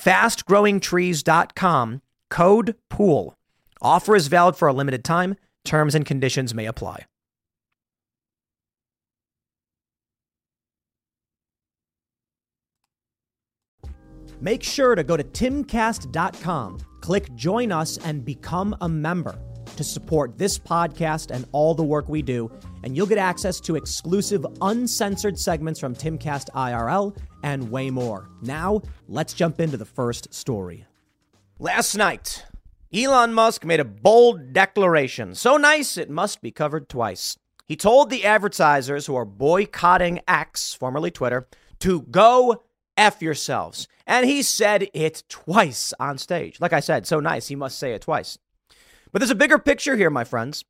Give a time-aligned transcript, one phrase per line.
[0.00, 3.34] Fastgrowingtrees.com, code POOL.
[3.82, 5.36] Offer is valid for a limited time.
[5.64, 7.04] Terms and conditions may apply.
[14.40, 19.38] Make sure to go to timcast.com, click join us, and become a member
[19.76, 22.50] to support this podcast and all the work we do.
[22.82, 28.28] And you'll get access to exclusive, uncensored segments from Timcast IRL and way more.
[28.42, 30.86] Now, let's jump into the first story.
[31.58, 32.44] Last night,
[32.92, 35.34] Elon Musk made a bold declaration.
[35.34, 37.36] So nice, it must be covered twice.
[37.66, 41.46] He told the advertisers who are boycotting X, formerly Twitter,
[41.80, 42.62] to go
[42.96, 43.86] F yourselves.
[44.06, 46.60] And he said it twice on stage.
[46.60, 48.38] Like I said, so nice, he must say it twice.
[49.12, 50.64] But there's a bigger picture here, my friends.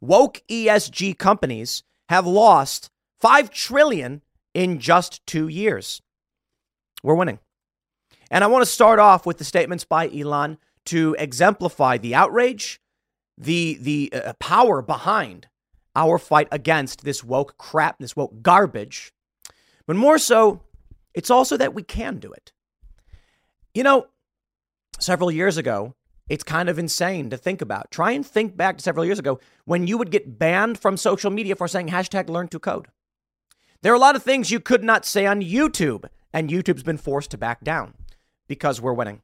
[0.00, 4.22] Woke ESG companies have lost 5 trillion
[4.54, 6.00] in just 2 years.
[7.02, 7.38] We're winning.
[8.30, 12.80] And I want to start off with the statements by Elon to exemplify the outrage,
[13.36, 15.48] the the uh, power behind
[15.94, 19.12] our fight against this woke crap, this woke garbage.
[19.86, 20.62] But more so,
[21.14, 22.52] it's also that we can do it.
[23.74, 24.06] You know,
[24.98, 25.94] several years ago,
[26.28, 27.90] it's kind of insane to think about.
[27.90, 31.30] Try and think back to several years ago when you would get banned from social
[31.30, 32.88] media for saying hashtag learn to code.
[33.82, 36.98] There are a lot of things you could not say on YouTube, and YouTube's been
[36.98, 37.94] forced to back down
[38.48, 39.22] because we're winning.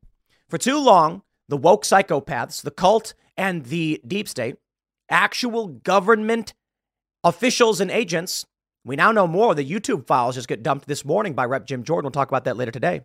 [0.49, 4.57] For too long, the woke psychopaths, the cult, and the deep state,
[5.11, 6.55] actual government
[7.25, 8.47] officials and agents,
[8.85, 9.55] we now know more.
[9.55, 11.67] The YouTube files just get dumped this morning by Rep.
[11.67, 12.07] Jim Jordan.
[12.07, 13.01] We'll talk about that later today.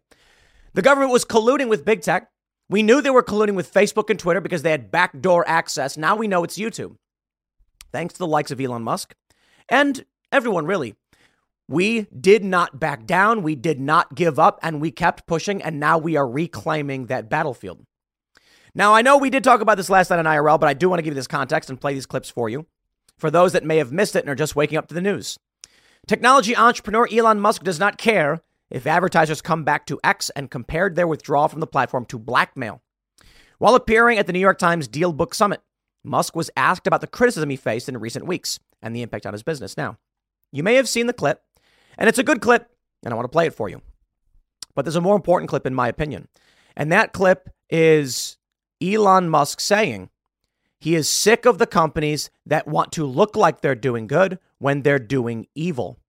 [0.73, 2.29] The government was colluding with big tech
[2.69, 5.97] we knew they were colluding with Facebook and Twitter because they had backdoor access.
[5.97, 6.95] Now we know it's YouTube.
[7.91, 9.15] Thanks to the likes of Elon Musk
[9.67, 10.95] and everyone, really.
[11.67, 13.43] We did not back down.
[13.43, 15.61] We did not give up and we kept pushing.
[15.61, 17.85] And now we are reclaiming that battlefield.
[18.73, 20.89] Now, I know we did talk about this last night on IRL, but I do
[20.89, 22.65] want to give you this context and play these clips for you
[23.17, 25.37] for those that may have missed it and are just waking up to the news.
[26.07, 30.95] Technology entrepreneur Elon Musk does not care if advertisers come back to X and compared
[30.95, 32.81] their withdrawal from the platform to blackmail.
[33.57, 35.61] While appearing at the New York Times DealBook Summit,
[36.03, 39.33] Musk was asked about the criticism he faced in recent weeks and the impact on
[39.33, 39.75] his business.
[39.75, 39.97] Now,
[40.51, 41.41] you may have seen the clip,
[41.97, 42.69] and it's a good clip,
[43.03, 43.81] and I want to play it for you.
[44.75, 46.29] But there's a more important clip, in my opinion.
[46.75, 48.37] And that clip is
[48.81, 50.09] Elon Musk saying
[50.79, 54.83] he is sick of the companies that want to look like they're doing good when
[54.83, 55.99] they're doing evil.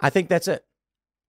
[0.00, 0.64] I think that's it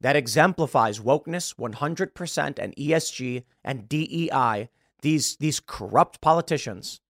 [0.01, 4.69] that exemplifies wokeness 100% and ESG and DEI,
[5.01, 7.01] these, these corrupt politicians.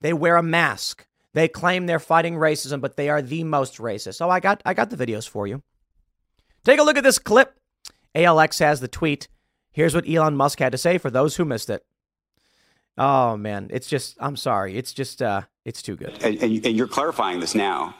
[0.00, 1.06] They wear a mask.
[1.34, 4.20] They claim they're fighting racism, but they are the most racist.
[4.20, 5.62] Oh, I got I got the videos for you.
[6.64, 7.58] Take a look at this clip.
[8.14, 9.28] ALX has the tweet.
[9.70, 11.84] Here's what Elon Musk had to say for those who missed it.
[12.98, 14.76] Oh man, it's just I'm sorry.
[14.76, 16.22] It's just uh it's too good.
[16.22, 17.94] And, and you're clarifying this now.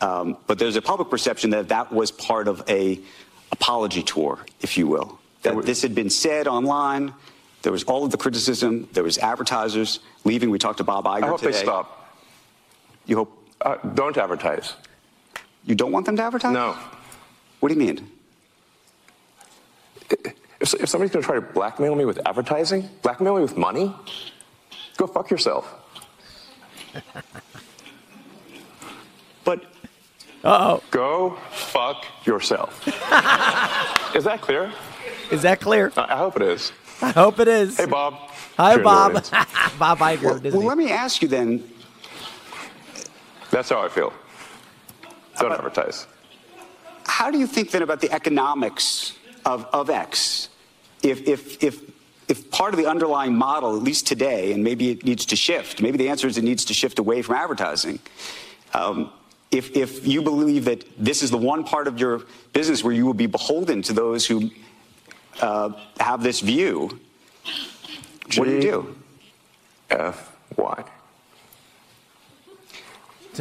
[0.00, 3.00] Um, but there's a public perception that that was part of a
[3.52, 5.18] apology tour, if you will.
[5.42, 7.14] That this had been said online.
[7.62, 8.88] There was all of the criticism.
[8.92, 10.50] There was advertisers leaving.
[10.50, 11.52] We talked to Bob Iger I hope today.
[11.52, 12.14] they stop.
[13.06, 13.48] You hope?
[13.60, 14.74] Uh, don't advertise.
[15.64, 16.52] You don't want them to advertise?
[16.52, 16.76] No.
[17.60, 18.10] What do you mean?
[20.60, 23.94] If, if somebody's going to try to blackmail me with advertising, blackmail me with money,
[24.96, 25.74] go fuck yourself.
[29.44, 29.64] but
[30.46, 30.82] uh oh.
[30.90, 32.86] Go fuck yourself.
[34.14, 34.72] is that clear?
[35.32, 35.92] Is that clear?
[35.96, 36.72] I, I hope it is.
[37.02, 37.76] I hope it is.
[37.76, 38.14] Hey, Bob.
[38.56, 39.12] Hi, Bob.
[39.78, 40.22] Bob Iger.
[40.22, 41.68] Well, well, let me ask you then.
[43.50, 44.12] That's how I feel.
[45.38, 46.06] Don't about, advertise.
[47.06, 49.14] How do you think then about the economics
[49.44, 50.48] of, of X?
[51.02, 51.80] If, if, if
[52.28, 55.80] if part of the underlying model, at least today, and maybe it needs to shift,
[55.80, 58.00] maybe the answer is it needs to shift away from advertising.
[58.74, 59.12] Um,
[59.50, 62.22] if, if you believe that this is the one part of your
[62.52, 64.50] business where you will be beholden to those who
[65.40, 65.70] uh,
[66.00, 66.98] have this view,
[68.28, 68.96] G- what do you do?
[69.90, 70.84] F Y.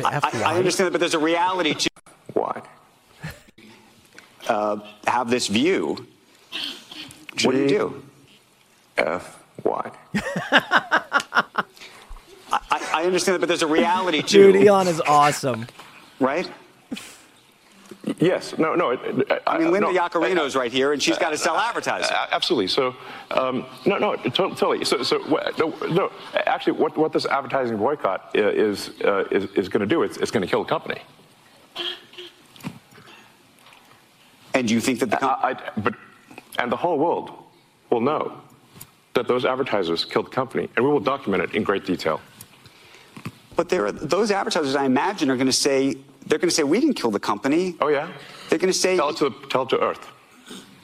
[0.04, 1.90] I, I, understand that, but there's a reality to
[2.34, 2.62] why
[4.50, 4.78] uh,
[5.08, 6.06] have this view.
[7.36, 8.04] G- what do you do?
[8.98, 9.92] F Y.
[12.52, 15.66] I, I understand that, but there's a reality to Dude, Elon is awesome.
[16.20, 16.50] Right?
[18.18, 18.58] Yes.
[18.58, 18.74] No.
[18.76, 18.94] No.
[18.94, 22.16] I, I mean, Linda no, Yaccarino's right here, and she's got to sell advertising.
[22.32, 22.68] Absolutely.
[22.68, 22.96] So,
[23.32, 24.84] um, no, no, totally.
[24.86, 25.18] So, so
[25.60, 26.12] no, no.
[26.34, 30.04] Actually, what, what this advertising boycott is uh, is, is going to do?
[30.04, 31.02] It's, it's going to kill the company.
[34.54, 35.94] And you think that the com- I, I, but
[36.58, 37.32] and the whole world
[37.90, 38.42] will know
[39.14, 42.20] that those advertisers killed the company, and we will document it in great detail.
[43.56, 45.96] But there are, those advertisers, I imagine, are going to say
[46.28, 47.76] they're going to say we didn't kill the company.
[47.80, 48.12] Oh yeah.
[48.50, 50.06] They're going to say tell it to tell it to Earth.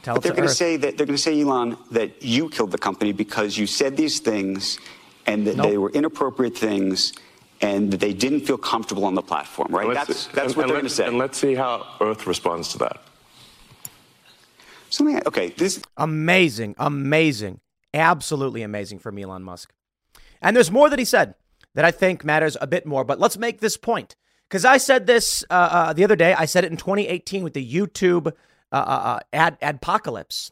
[0.04, 2.50] Tell but they're to going to say that they're going to say Elon that you
[2.50, 4.80] killed the company because you said these things,
[5.28, 5.68] and that Nope.
[5.70, 7.14] they were inappropriate things,
[7.62, 9.68] and that they didn't feel comfortable on the platform.
[9.72, 9.86] Right?
[9.86, 11.06] And let's- That's that's and- what and they're going to say.
[11.08, 13.02] And let's see how Earth responds to that.
[14.90, 15.22] Something.
[15.26, 15.50] Okay.
[15.50, 15.82] This.
[15.98, 17.60] Amazing, amazing,
[17.94, 19.72] absolutely amazing from Elon Musk.
[20.42, 21.36] And there's more that he said
[21.76, 23.04] that I think matters a bit more.
[23.04, 24.16] But let's make this point
[24.50, 26.34] because I said this uh, uh, the other day.
[26.34, 28.28] I said it in 2018 with the YouTube
[28.72, 30.52] uh, uh, uh, ad adpocalypse.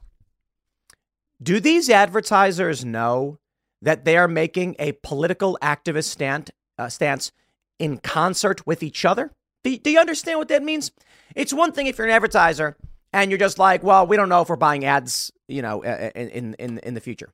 [1.41, 3.39] Do these advertisers know
[3.81, 7.31] that they are making a political activist stand, uh, stance
[7.77, 9.31] in concert with each other?
[9.63, 10.91] Do, do you understand what that means?
[11.35, 12.75] It's one thing if you're an advertiser
[13.13, 16.55] and you're just like, well, we don't know if we're buying ads, you know, in
[16.55, 17.31] in, in the future.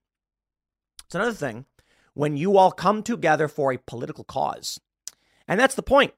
[1.05, 1.65] It's another thing
[2.15, 4.79] when you all come together for a political cause,
[5.47, 6.13] and that's the point.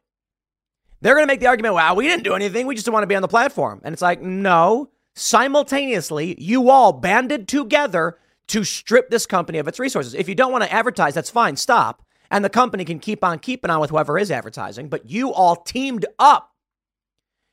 [1.02, 2.66] They're going to make the argument, wow, we didn't do anything.
[2.66, 3.82] We just want to be on the platform.
[3.84, 8.18] And it's like, no, simultaneously, you all banded together
[8.48, 10.16] to strip this company of its resources.
[10.16, 11.56] If you don't want to advertise, that's fine.
[11.56, 12.04] Stop.
[12.32, 14.90] And the company can keep on keeping on with whoever is advertising.
[14.90, 16.52] But you all teamed up.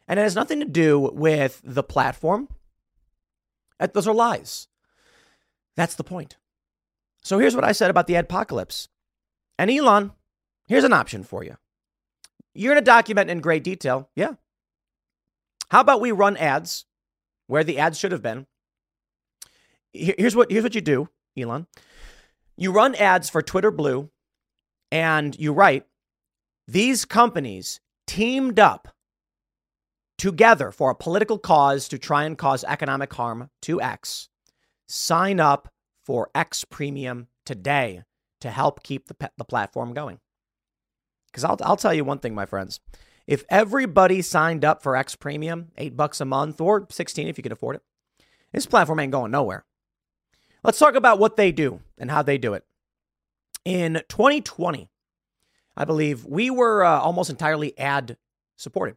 [0.09, 2.49] And it has nothing to do with the platform.
[3.93, 4.69] Those are lies.
[5.77, 6.37] That's the point.
[7.25, 8.89] So here's what I said about the apocalypse.
[9.59, 10.13] And Elon,
[10.69, 11.57] here's an option for you.
[12.55, 14.11] You're going to document in great detail.
[14.15, 14.35] Yeah.
[15.71, 16.85] How about we run ads
[17.47, 18.47] where the ads should have been?
[19.93, 21.67] Here's what, here's what you do, Elon.
[22.57, 24.11] You run ads for Twitter Blue
[24.93, 25.87] and you write,
[26.69, 28.89] these companies teamed up
[30.19, 34.29] together for a political cause to try and cause economic harm to X.
[34.87, 35.69] Sign up
[36.05, 38.03] for X Premium today
[38.41, 40.21] to help keep the, the platform going.
[41.27, 42.81] Because I'll, I'll tell you one thing, my friends.
[43.27, 47.43] If everybody signed up for X Premium, eight bucks a month or 16 if you
[47.43, 47.83] could afford it,
[48.53, 49.65] this platform ain't going nowhere.
[50.63, 52.65] Let's talk about what they do and how they do it.
[53.65, 54.91] In 2020,
[55.77, 58.17] I believe we were uh, almost entirely ad
[58.57, 58.97] supported.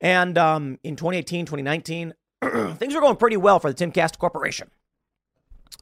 [0.00, 2.14] And um, in 2018, 2019,
[2.76, 4.70] things were going pretty well for the Timcast Corporation.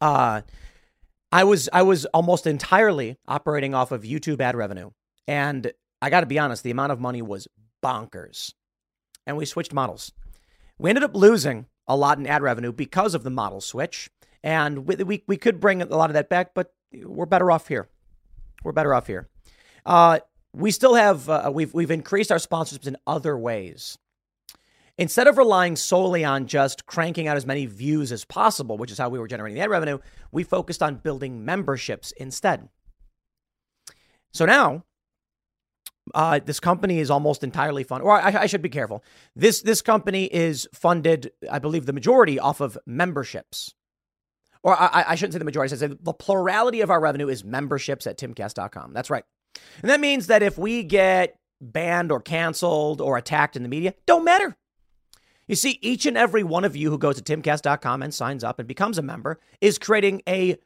[0.01, 0.43] Uh,
[1.33, 4.91] I was I was almost entirely operating off of YouTube ad revenue,
[5.29, 7.47] and I got to be honest, the amount of money was
[7.83, 8.53] bonkers.
[9.27, 10.13] And we switched models.
[10.79, 14.11] We ended up losing a lot in ad revenue because of the model switch,
[14.43, 17.69] and we we, we could bring a lot of that back, but we're better off
[17.69, 17.89] here.
[18.65, 19.29] We're better off here.
[19.87, 20.21] Uh,
[20.53, 23.99] we still have uh, we've we've increased our sponsorships in other ways.
[25.01, 28.99] Instead of relying solely on just cranking out as many views as possible, which is
[28.99, 29.99] how we were generating the ad revenue,
[30.31, 32.69] we focused on building memberships instead.
[34.31, 34.85] So now,
[36.15, 39.03] uh, this company is almost entirely funded, or I, I should be careful.
[39.35, 43.75] This this company is funded, I believe, the majority off of memberships.
[44.63, 45.75] Or I, I shouldn't say the majority.
[45.75, 48.93] I say the plurality of our revenue is memberships at timcast.com.
[48.93, 49.25] That's right.
[49.81, 53.95] And that means that if we get banned or canceled or attacked in the media,
[54.05, 54.59] don't matter.
[55.51, 58.61] You see, each and every one of you who goes to timcast.com and signs up
[58.61, 60.57] and becomes a member is creating a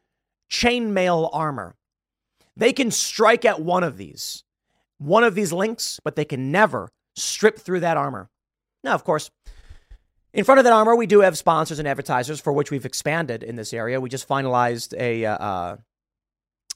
[0.51, 1.75] chainmail armor.
[2.55, 4.43] They can strike at one of these,
[4.99, 8.29] one of these links, but they can never strip through that armor.
[8.83, 9.31] Now, of course,
[10.35, 13.41] in front of that armor, we do have sponsors and advertisers for which we've expanded
[13.41, 13.99] in this area.
[13.99, 15.77] We just finalized a uh, uh,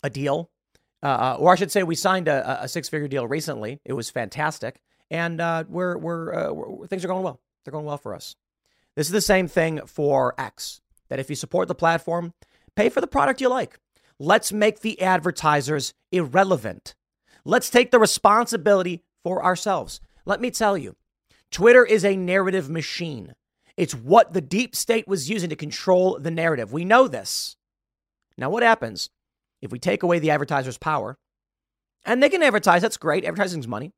[0.02, 0.50] a deal,
[1.04, 3.82] uh, or I should say, we signed a, a six figure deal recently.
[3.86, 7.40] It was fantastic, and uh, we're, we're, uh, we're things are going well.
[7.70, 8.36] They're going well for us.
[8.96, 10.82] This is the same thing for X.
[11.10, 12.34] That if you support the platform,
[12.80, 13.78] Pay for the product you like.
[14.20, 16.96] Let's make the advertisers irrelevant.
[17.44, 20.00] Let's take the responsibility for ourselves.
[20.26, 20.96] Let me tell you,
[21.52, 23.34] Twitter is a narrative machine.
[23.76, 26.72] It's what the deep state was using to control the narrative.
[26.72, 27.58] We know this.
[28.38, 29.10] Now, what happens
[29.62, 31.18] if we take away the advertiser's power?
[32.06, 33.26] And they can advertise, that's great.
[33.26, 33.92] Advertising's money.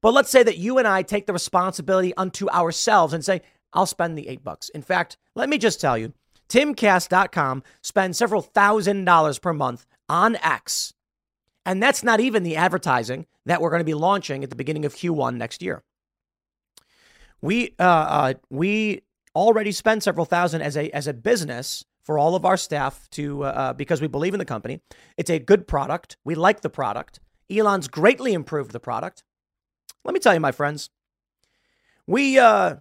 [0.00, 3.86] But let's say that you and I take the responsibility unto ourselves and say, I'll
[3.86, 4.68] spend the eight bucks.
[4.70, 6.12] In fact, let me just tell you,
[6.48, 10.94] timcast.com spends several thousand dollars per month on X.
[11.66, 14.84] And that's not even the advertising that we're going to be launching at the beginning
[14.84, 15.82] of Q1 next year.
[17.40, 19.02] We uh, uh, we
[19.34, 23.44] already spend several thousand as a as a business for all of our staff to
[23.44, 24.80] uh, uh because we believe in the company.
[25.16, 26.16] It's a good product.
[26.24, 27.20] We like the product.
[27.50, 29.22] Elon's greatly improved the product.
[30.08, 30.88] Let me tell you, my friends,
[32.06, 32.76] we uh,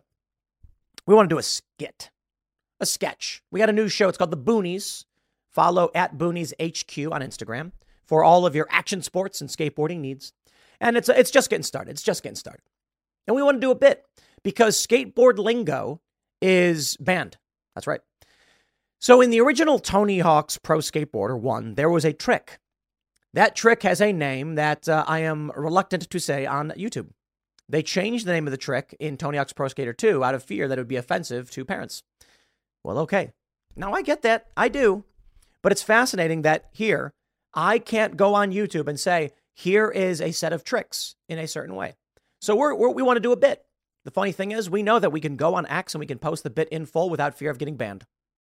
[1.05, 2.09] we want to do a skit,
[2.79, 3.43] a sketch.
[3.51, 4.07] We got a new show.
[4.07, 5.03] It's called The Boonies.
[5.49, 7.73] Follow at Boonies HQ on Instagram
[8.05, 10.31] for all of your action sports and skateboarding needs.
[10.79, 11.91] And it's it's just getting started.
[11.91, 12.63] It's just getting started.
[13.27, 14.05] And we want to do a bit
[14.41, 15.99] because skateboard lingo
[16.41, 17.35] is banned.
[17.75, 17.99] That's right.
[18.99, 22.57] So in the original Tony Hawk's Pro Skateboarder 1, there was a trick
[23.37, 27.09] that trick has a name that uh, I am reluctant to say on YouTube.
[27.69, 30.43] They changed the name of the trick in Tony Hawk's Pro Skater 2 out of
[30.43, 32.03] fear that it would be offensive to parents.
[32.83, 33.31] Well, okay.
[33.75, 34.47] Now I get that.
[34.55, 35.03] I do.
[35.61, 37.13] But it's fascinating that here,
[37.53, 41.47] I can't go on YouTube and say, here is a set of tricks in a
[41.47, 41.95] certain way.
[42.39, 43.63] So we're, we're, we want to do a bit.
[44.05, 46.19] The funny thing is, we know that we can go on X and we can
[46.19, 48.05] post the bit in full without fear of getting banned.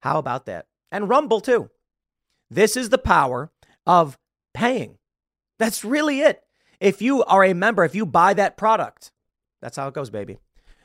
[0.00, 0.66] How about that?
[0.90, 1.70] And Rumble, too.
[2.50, 3.50] This is the power
[3.86, 4.18] of
[4.54, 4.98] paying.
[5.58, 6.42] That's really it.
[6.80, 9.10] If you are a member, if you buy that product,
[9.60, 10.38] that's how it goes, baby.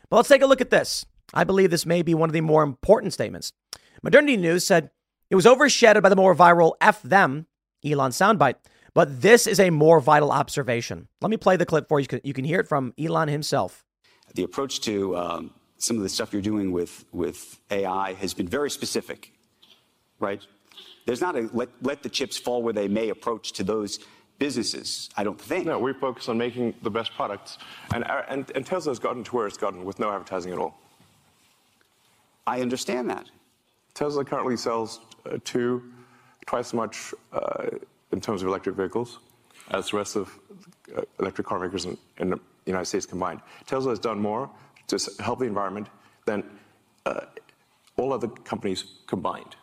[0.10, 1.05] But let's take a look at this.
[1.34, 3.53] I believe this may be one of the more important statements.
[4.01, 4.89] Modernity News said
[5.29, 7.48] it was overshadowed by the more viral F them
[7.86, 8.55] Elon soundbite,
[8.93, 11.08] but this is a more vital observation.
[11.22, 12.08] Let me play the clip for you.
[12.24, 13.84] You can hear it from Elon himself.
[14.36, 18.48] The approach to um, some of the stuff you're doing with, with AI has been
[18.48, 19.34] very specific,
[20.20, 20.42] right?
[21.06, 24.00] There's not a let, let the chips fall where they may approach to those
[24.39, 25.65] businesses, I don't think.
[25.65, 27.58] No, we focus on making the best products.
[27.94, 30.80] And, and, and Tesla's gotten to where it's gotten with no advertising at all.
[32.46, 33.30] I understand that.
[33.94, 35.84] Tesla currently sells uh, two,
[36.46, 37.68] twice as much uh,
[38.12, 39.20] in terms of electric vehicles
[39.72, 40.38] as the rest of
[40.98, 43.39] uh, electric car makers in, in the United States combined.
[43.65, 44.50] Tesla has done more
[44.88, 45.88] to help the environment
[46.25, 46.44] than
[47.06, 47.22] uh,
[47.98, 49.56] all other companies combined.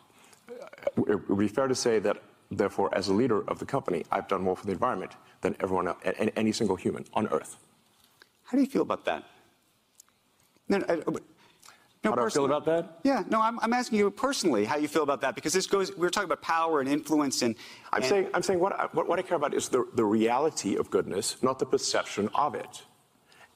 [0.97, 4.27] It would be fair to say that, therefore, as a leader of the company, I've
[4.27, 5.99] done more for the environment than everyone else,
[6.35, 7.57] any single human on Earth.
[8.43, 9.23] How do you feel about that?
[10.67, 11.03] No, no,
[12.03, 12.99] how do I feel about that?
[13.03, 15.95] Yeah, no, I'm, I'm, asking you personally how you feel about that because this goes.
[15.95, 17.55] We are talking about power and influence, and
[17.93, 20.03] I'm and, saying, I'm saying what I, what, what I care about is the, the
[20.03, 22.81] reality of goodness, not the perception of it.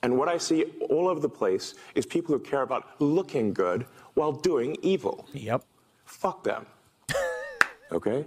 [0.06, 3.88] And what I see all over the place is people who care about looking good
[4.14, 5.28] while doing evil.
[5.34, 5.64] Yep.
[6.06, 6.68] Fuck them.
[7.92, 8.24] okay?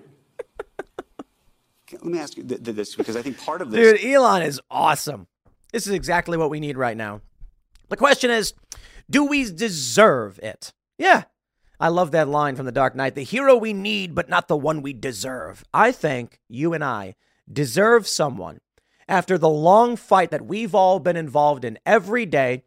[1.92, 4.00] Let me ask you this because I think part of this.
[4.00, 5.28] Dude, Elon is awesome.
[5.72, 7.20] This is exactly what we need right now.
[7.90, 8.54] The question is
[9.08, 10.72] do we deserve it?
[10.98, 11.24] Yeah.
[11.78, 14.56] I love that line from The Dark Knight the hero we need, but not the
[14.56, 15.62] one we deserve.
[15.72, 17.14] I think you and I
[17.50, 18.58] deserve someone
[19.08, 22.64] after the long fight that we've all been involved in every day.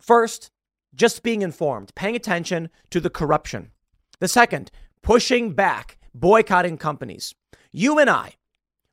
[0.00, 0.50] First,
[0.94, 3.72] just being informed, paying attention to the corruption.
[4.20, 4.70] The second,
[5.02, 7.34] pushing back, boycotting companies.
[7.72, 8.34] You and I,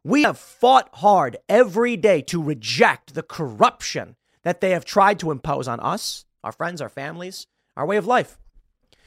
[0.04, 5.30] we have fought hard every day to reject the corruption that they have tried to
[5.30, 7.46] impose on us, our friends, our families,
[7.78, 8.40] our way of life.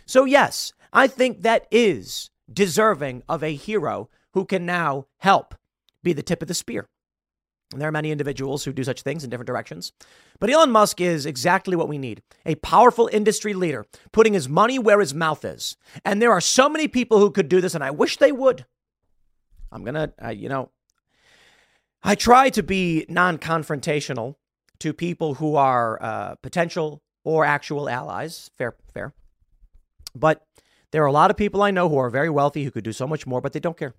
[0.07, 5.57] So, yes, I think that is deserving of a hero who can now help
[6.03, 6.89] be the tip of the spear.
[7.79, 9.93] There are many individuals who do such things in different directions.
[10.41, 14.79] But Elon Musk is exactly what we need a powerful industry leader putting his money
[14.79, 15.77] where his mouth is.
[16.05, 18.67] And there are so many people who could do this, and I wish they would.
[19.73, 20.71] I'm going to, uh, you know,
[22.03, 24.37] I try to be non confrontational
[24.81, 28.51] to people who are uh, potential or actual allies.
[28.57, 29.15] Fair, fair.
[30.15, 30.47] But
[30.93, 32.93] there are a lot of people I know who are very wealthy who could do
[32.93, 33.95] so much more, but they don't care.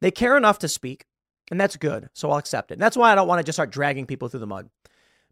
[0.00, 1.04] They care enough to speak,
[1.50, 2.08] and that's good.
[2.14, 2.74] So I'll accept it.
[2.74, 4.70] And that's why I don't want to just start dragging people through the mud.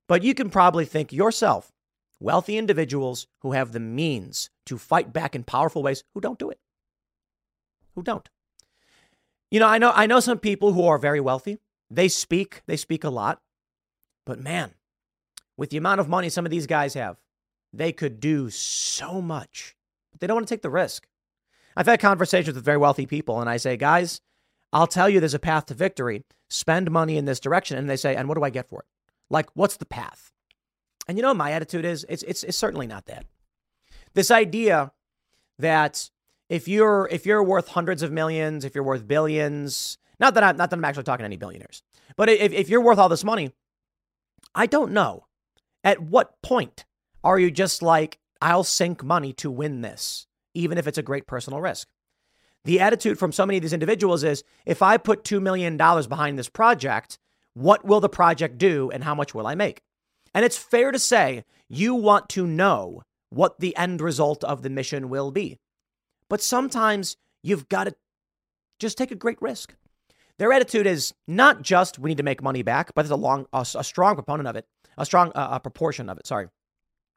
[0.09, 1.73] But you can probably think yourself
[2.21, 6.51] wealthy individuals who have the means to fight back in powerful ways who don't do
[6.51, 6.61] it.
[7.95, 8.29] Who don't.
[9.51, 11.59] You know, I know I know some people who are very wealthy.
[11.91, 13.41] They speak, they speak a lot.
[14.25, 14.75] But man,
[15.57, 17.19] with the amount of money some of these guys have,
[17.73, 19.77] they could do so much.
[20.11, 21.07] But they don't want to take the risk.
[21.77, 24.21] I've had conversations with very wealthy people and I say, "Guys,
[24.73, 26.25] I'll tell you there's a path to victory.
[26.49, 28.87] Spend money in this direction." And they say, "And what do I get for it?"
[29.31, 30.33] Like, what's the path?
[31.09, 33.27] And you know, my attitude is it's, it's, it's certainly not that.
[34.15, 34.93] This idea
[35.59, 36.11] that
[36.49, 40.57] if you're if you're worth hundreds of millions, if you're worth billions, not that I'm
[40.57, 41.83] not that I'm actually talking to any billionaires,
[42.17, 43.53] but if, if you're worth all this money,
[44.55, 45.27] I don't know.
[45.83, 46.85] At what point
[47.25, 51.27] are you just like, I'll sink money to win this, even if it's a great
[51.27, 51.89] personal risk?
[52.65, 56.39] The attitude from so many of these individuals is if I put $2 million behind
[56.39, 57.19] this project,
[57.55, 59.83] what will the project do and how much will I make?
[60.35, 64.71] And it's fair to say you want to know what the end result of the
[64.71, 65.59] mission will be.
[66.29, 67.95] But sometimes you've got to
[68.79, 69.75] just take a great risk.
[70.39, 73.47] Their attitude is not just we need to make money back, but there's a long,
[73.53, 74.67] a, a strong proponent of it,
[74.97, 76.27] a strong uh, a proportion of it.
[76.27, 76.49] Sorry,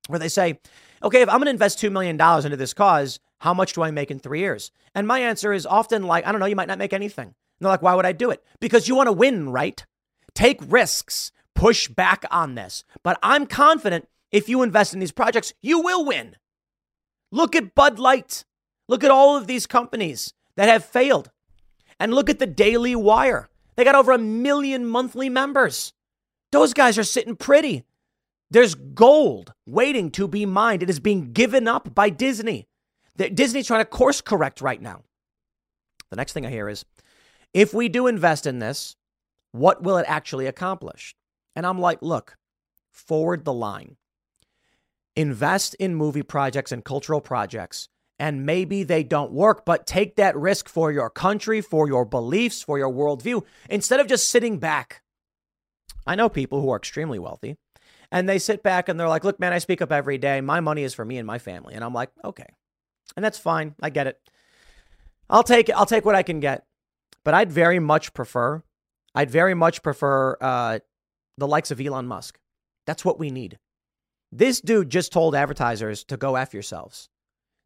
[0.08, 0.60] where they say,
[1.02, 3.84] okay, if I'm going to invest two million dollars into this cause, how much do
[3.84, 4.72] I make in three years?
[4.94, 7.28] And my answer is often like, I don't know, you might not make anything.
[7.28, 8.44] And they're like, why would I do it?
[8.60, 9.86] Because you want to win, right?
[10.34, 12.84] Take risks, push back on this.
[13.04, 16.36] But I'm confident if you invest in these projects, you will win.
[17.32, 18.46] Look at Bud Light.
[18.88, 21.32] Look at all of these companies that have failed.
[22.00, 23.50] And look at the Daily Wire.
[23.76, 25.94] They got over a million monthly members.
[26.52, 27.84] Those guys are sitting pretty.
[28.52, 30.84] There's gold waiting to be mined.
[30.84, 32.68] It is being given up by Disney.
[33.18, 35.02] Disney's trying to course correct right now.
[36.10, 36.86] The next thing I hear is
[37.54, 38.96] if we do invest in this,
[39.52, 41.16] what will it actually accomplish?
[41.56, 42.38] And I'm like, look,
[42.92, 43.96] forward the line.
[45.16, 47.88] Invest in movie projects and cultural projects,
[48.20, 52.62] and maybe they don't work, but take that risk for your country, for your beliefs,
[52.62, 55.02] for your worldview, instead of just sitting back.
[56.06, 57.56] I know people who are extremely wealthy,
[58.12, 60.42] and they sit back and they're like, look, man, I speak up every day.
[60.42, 61.74] My money is for me and my family.
[61.74, 62.48] And I'm like, okay.
[63.16, 63.76] And that's fine.
[63.82, 64.20] I get it.
[65.30, 65.76] I'll take it.
[65.76, 66.66] I'll take what I can get.
[67.24, 68.64] But I'd very much prefer
[69.16, 70.80] I'd very much prefer uh,
[71.38, 72.38] the likes of Elon Musk.
[72.86, 73.58] That's what we need.
[74.32, 77.10] This dude just told advertisers to go F yourselves.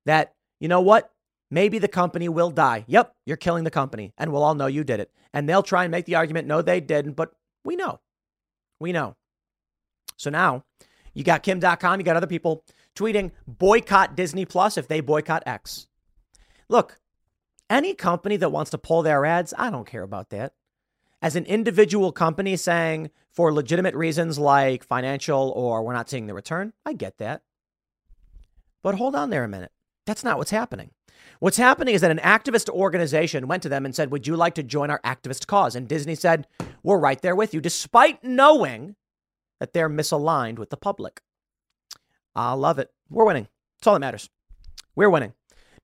[0.06, 1.12] That, you know what?
[1.50, 2.86] Maybe the company will die.
[2.88, 5.12] Yep, you're killing the company, and we'll all know you did it.
[5.34, 7.32] And they'll try and make the argument, no, they didn't, but
[7.66, 8.00] we know.
[8.80, 9.16] We know.
[10.18, 10.66] So now
[11.16, 12.64] you got Kim Dotcom, you got other people
[12.96, 15.88] tweeting, boycott Disney Plus if they boycott X.
[16.68, 17.00] Look,
[17.70, 20.54] any company that wants to pull their ads, I don't care about that
[21.22, 26.34] as an individual company saying for legitimate reasons like financial or we're not seeing the
[26.34, 27.42] return, I get that.
[28.82, 29.72] But hold on there a minute.
[30.06, 30.92] That's not what's happening.
[31.40, 34.56] What's happening is that an activist organization went to them and said, Would you like
[34.56, 35.76] to join our activist cause?
[35.76, 36.48] And Disney said,
[36.84, 38.96] We're right there with you, despite knowing
[39.60, 41.22] that they're misaligned with the public.
[42.36, 42.90] I love it.
[43.10, 43.48] We're winning.
[43.78, 44.30] That's all that matters.
[44.96, 45.34] We're winning.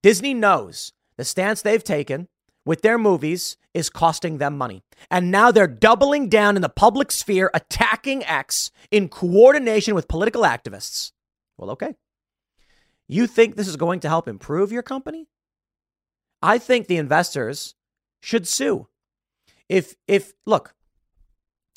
[0.01, 2.27] Disney knows the stance they've taken
[2.65, 4.83] with their movies is costing them money.
[5.11, 10.43] And now they're doubling down in the public sphere, attacking X in coordination with political
[10.43, 11.11] activists.
[11.57, 11.95] Well, okay.
[13.07, 15.27] You think this is going to help improve your company?
[16.41, 17.75] I think the investors
[18.21, 18.87] should sue.
[19.69, 20.73] If, if, look,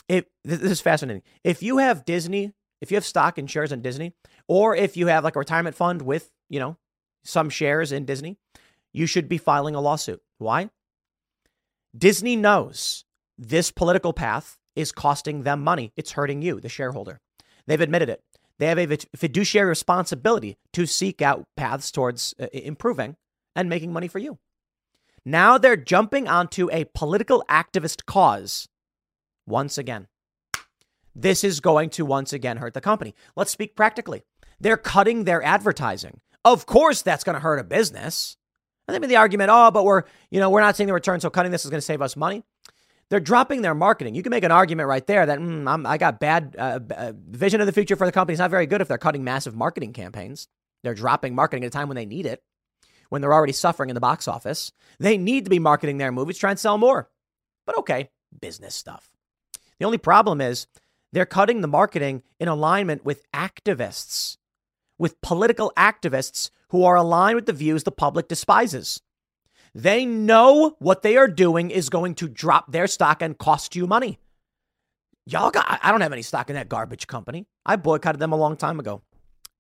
[0.09, 1.23] if this is fascinating.
[1.45, 4.15] If you have Disney, if you have stock and shares in Disney,
[4.47, 6.77] or if you have like a retirement fund with, you know,
[7.25, 8.37] some shares in Disney,
[8.93, 10.23] you should be filing a lawsuit.
[10.39, 10.71] Why?
[11.97, 13.05] Disney knows
[13.37, 15.93] this political path is costing them money.
[15.97, 17.21] It's hurting you, the shareholder.
[17.67, 18.23] They've admitted it.
[18.59, 23.17] They have a fiduciary responsibility to seek out paths towards uh, improving
[23.55, 24.39] and making money for you.
[25.25, 28.69] Now they're jumping onto a political activist cause
[29.47, 30.09] once again.
[31.19, 33.13] This is going to once again hurt the company.
[33.35, 34.23] Let's speak practically.
[34.61, 38.37] They're cutting their advertising Of course, that's going to hurt a business.
[38.87, 41.21] And they then the argument, oh, but we're, you know, we're not seeing the return,
[41.21, 42.45] so cutting this is going to save us money.
[43.11, 44.15] They're dropping their marketing.
[44.15, 47.61] You can make an argument right there that mm, i got bad uh, uh, vision
[47.61, 48.35] of the future for the company.
[48.35, 50.47] It's not very good if they're cutting massive marketing campaigns.
[50.85, 52.43] They're dropping marketing at a time when they need it,
[53.09, 54.73] when they're already suffering in the box office.
[55.01, 57.11] They need to be marketing their movies, try and sell more.
[57.67, 59.11] But okay, business stuff.
[59.79, 60.67] The only problem is
[61.13, 64.37] they're cutting the marketing in alignment with activists,
[64.99, 69.01] with political activists who are aligned with the views the public despises.
[69.75, 73.87] They know what they are doing is going to drop their stock and cost you
[73.87, 74.19] money.
[75.27, 77.47] Y'all got, I don't have any stock in that garbage company.
[77.67, 79.03] I boycotted them a long time ago.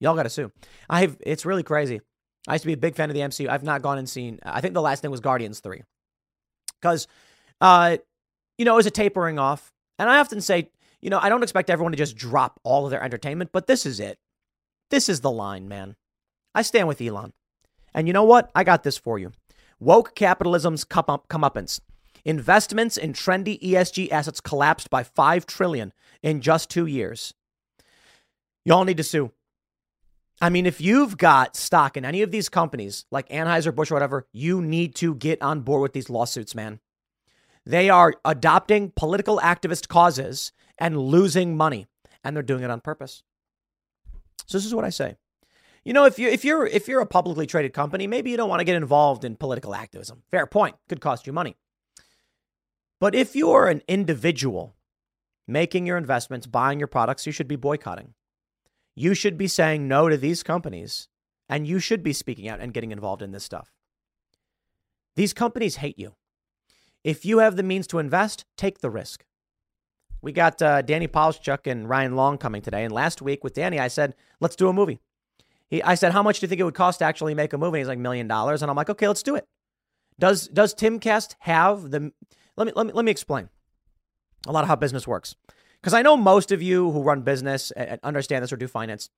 [0.01, 0.51] Y'all got to sue.
[0.89, 2.01] I have, it's really crazy.
[2.47, 3.49] I used to be a big fan of the MCU.
[3.49, 5.83] I've not gone and seen, I think the last thing was Guardians 3.
[6.81, 7.07] Because,
[7.61, 7.99] uh,
[8.57, 9.73] you know, it was a tapering off.
[9.99, 12.91] And I often say, you know, I don't expect everyone to just drop all of
[12.91, 14.19] their entertainment, but this is it.
[14.91, 15.97] This is the line, man.
[16.55, 17.33] I stand with Elon.
[17.95, 18.51] And you know what?
[18.55, 19.33] I got this for you.
[19.81, 21.81] Woke capitalism's come comeuppance.
[22.25, 27.33] Investments in trendy ESG assets collapsed by 5 trillion in just 2 years.
[28.65, 29.31] Y'all need to sue.
[30.41, 34.27] I mean, if you've got stock in any of these companies like Anheuser-Busch or whatever,
[34.33, 36.81] you need to get on board with these lawsuits, man.
[37.65, 41.87] They are adopting political activist causes and losing money,
[42.23, 43.23] and they're doing it on purpose.
[44.47, 45.17] So this is what I say.
[45.85, 48.49] You know, if you if you're if you're a publicly traded company, maybe you don't
[48.49, 50.23] want to get involved in political activism.
[50.31, 50.77] Fair point.
[50.88, 51.57] Could cost you money.
[53.01, 54.75] But if you're an individual
[55.47, 58.14] making your investments, buying your products, you should be boycotting.
[58.95, 61.09] You should be saying no to these companies
[61.49, 63.73] and you should be speaking out and getting involved in this stuff.
[65.17, 66.14] These companies hate you.
[67.03, 69.25] If you have the means to invest, take the risk.
[70.20, 72.85] We got uh, Danny Polishchuk and Ryan Long coming today.
[72.85, 75.00] And last week with Danny, I said, let's do a movie.
[75.68, 77.59] He, I said, how much do you think it would cost to actually make a
[77.59, 77.78] movie?
[77.78, 78.62] He's like, million dollars.
[78.62, 79.46] And I'm like, okay, let's do it.
[80.18, 82.12] Does does Timcast have the?
[82.57, 83.50] Let me let me let me explain
[84.48, 85.37] a lot of how business works,
[85.81, 89.11] because I know most of you who run business and understand this or do finance.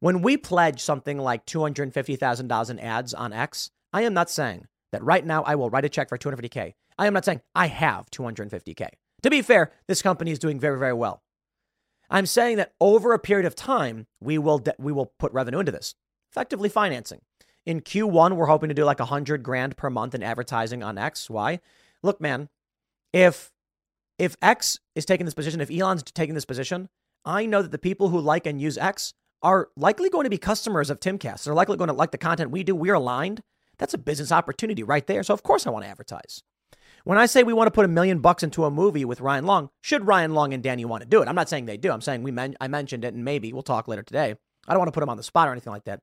[0.00, 4.02] When we pledge something like two hundred fifty thousand dollars in ads on X, I
[4.02, 6.48] am not saying that right now I will write a check for two hundred fifty
[6.48, 6.74] k.
[6.98, 8.88] I am not saying I have two hundred fifty k.
[9.22, 11.22] To be fair, this company is doing very very well.
[12.10, 15.60] I'm saying that over a period of time, we will de- we will put revenue
[15.60, 15.94] into this,
[16.30, 17.20] effectively financing.
[17.64, 20.98] In Q1, we're hoping to do like a hundred grand per month in advertising on
[20.98, 21.30] X.
[21.30, 21.60] Why?
[22.02, 22.48] Look, man,
[23.12, 23.50] if
[24.18, 26.88] if X is taking this position, if Elon's taking this position,
[27.24, 30.38] I know that the people who like and use X are likely going to be
[30.38, 31.44] customers of Timcast.
[31.44, 32.74] They're likely going to like the content we do.
[32.74, 33.42] We're aligned.
[33.78, 35.22] That's a business opportunity right there.
[35.22, 36.42] So of course I want to advertise.
[37.04, 39.44] When I say we want to put a million bucks into a movie with Ryan
[39.44, 41.28] Long, should Ryan Long and Danny want to do it?
[41.28, 41.90] I'm not saying they do.
[41.90, 44.36] I'm saying we men- I mentioned it and maybe we'll talk later today.
[44.68, 46.00] I don't want to put them on the spot or anything like that.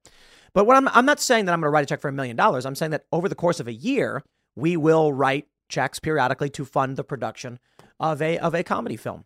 [0.53, 2.13] But what I'm, I'm not saying that I'm going to write a check for a
[2.13, 2.65] million dollars.
[2.65, 4.23] I'm saying that over the course of a year,
[4.55, 7.59] we will write checks periodically to fund the production
[7.99, 9.25] of a of a comedy film.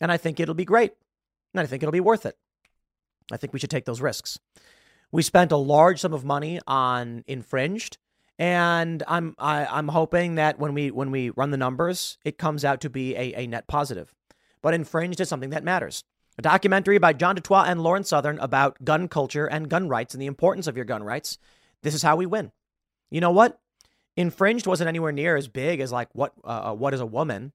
[0.00, 0.92] And I think it'll be great.
[1.54, 2.36] And I think it'll be worth it.
[3.32, 4.38] I think we should take those risks.
[5.10, 7.98] We spent a large sum of money on Infringed
[8.38, 12.18] and I'm I, am i am hoping that when we when we run the numbers,
[12.24, 14.14] it comes out to be a, a net positive.
[14.62, 16.04] But infringed is something that matters.
[16.38, 20.22] A documentary by John DuToit and Lauren Southern about gun culture and gun rights and
[20.22, 21.38] the importance of your gun rights.
[21.82, 22.52] This is how we win.
[23.10, 23.60] You know what?
[24.16, 27.52] Infringed wasn't anywhere near as big as like what uh, uh what is a woman.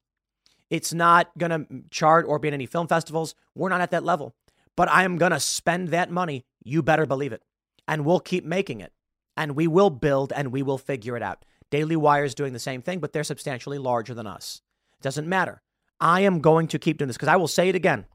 [0.70, 3.36] It's not gonna chart or be in any film festivals.
[3.56, 4.36] We're not at that level.
[4.76, 6.46] But I am gonna spend that money.
[6.64, 7.44] You better believe it,
[7.88, 8.92] and we'll keep making it
[9.36, 11.46] and we will build and we will figure it out.
[11.70, 14.62] Daily Wire is doing the same thing, but they're substantially larger than us.
[15.00, 15.62] It doesn't matter.
[16.00, 18.06] I am going to keep doing this because I will say it again.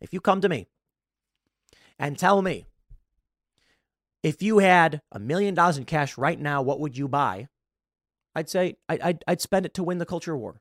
[0.00, 0.68] If you come to me
[1.98, 2.66] and tell me
[4.22, 7.48] if you had a million dollars in cash right now, what would you buy?
[8.34, 10.60] I'd say I'd, I'd spend it to win the culture war.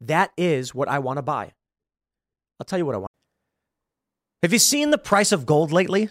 [0.00, 1.52] That is what I want to buy.
[2.60, 3.10] I'll tell you what I want.
[4.42, 6.10] Have you seen the price of gold lately?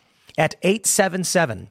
[0.37, 1.69] at 877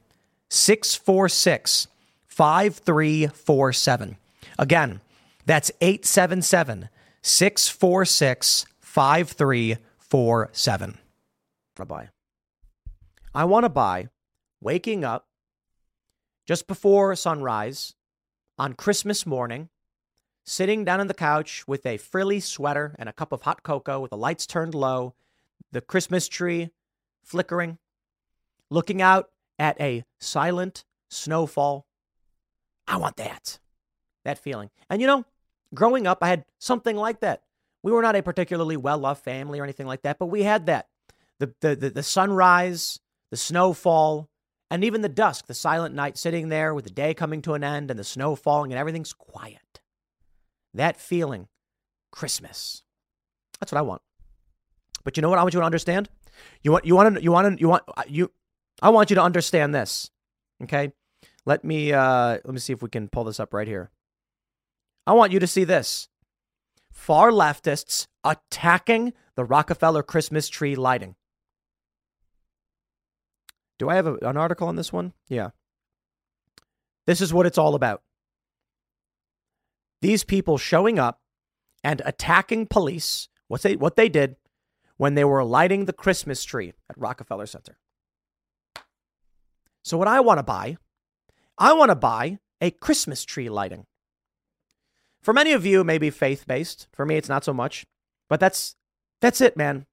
[0.49, 1.87] 646
[2.27, 4.17] 5347.
[4.57, 5.01] Again,
[5.45, 6.89] that's 877
[7.21, 10.97] 646 5347.
[11.87, 12.09] Buy.
[13.33, 14.09] I want to buy
[14.61, 15.25] waking up
[16.45, 17.95] just before sunrise
[18.59, 19.69] on Christmas morning,
[20.45, 23.99] sitting down on the couch with a frilly sweater and a cup of hot cocoa
[23.99, 25.15] with the lights turned low,
[25.71, 26.69] the Christmas tree
[27.23, 27.79] flickering,
[28.71, 29.29] looking out
[29.59, 31.85] at a silent snowfall.
[32.87, 33.59] I want that.
[34.25, 34.71] That feeling.
[34.89, 35.25] And you know,
[35.75, 37.43] growing up, I had something like that.
[37.83, 40.65] We were not a particularly well off family or anything like that, but we had
[40.65, 40.87] that.
[41.39, 42.99] The, the, the, the sunrise,
[43.31, 44.29] the snowfall,
[44.69, 47.63] and even the dusk, the silent night, sitting there with the day coming to an
[47.63, 49.81] end and the snow falling and everything's quiet.
[50.73, 51.47] That feeling,
[52.11, 52.83] Christmas.
[53.59, 54.01] That's what I want.
[55.03, 56.09] But you know what I want you to understand?
[56.61, 58.31] You want you want to you want to you want uh, you
[58.81, 60.09] I want you to understand this.
[60.63, 60.91] Okay?
[61.45, 63.91] Let me uh let me see if we can pull this up right here.
[65.07, 66.07] I want you to see this.
[66.91, 71.15] Far leftists attacking the Rockefeller Christmas tree lighting.
[73.79, 75.13] Do I have a, an article on this one?
[75.27, 75.49] Yeah.
[77.07, 78.03] This is what it's all about.
[80.01, 81.21] These people showing up
[81.83, 84.35] and attacking police, what they, what they did
[84.97, 87.77] when they were lighting the Christmas tree at Rockefeller Center.
[89.83, 90.77] So, what I want to buy,
[91.57, 93.85] I want to buy a Christmas tree lighting.
[95.21, 96.87] For many of you, maybe faith based.
[96.93, 97.85] For me, it's not so much.
[98.29, 98.75] But that's
[99.19, 99.85] that's it, man.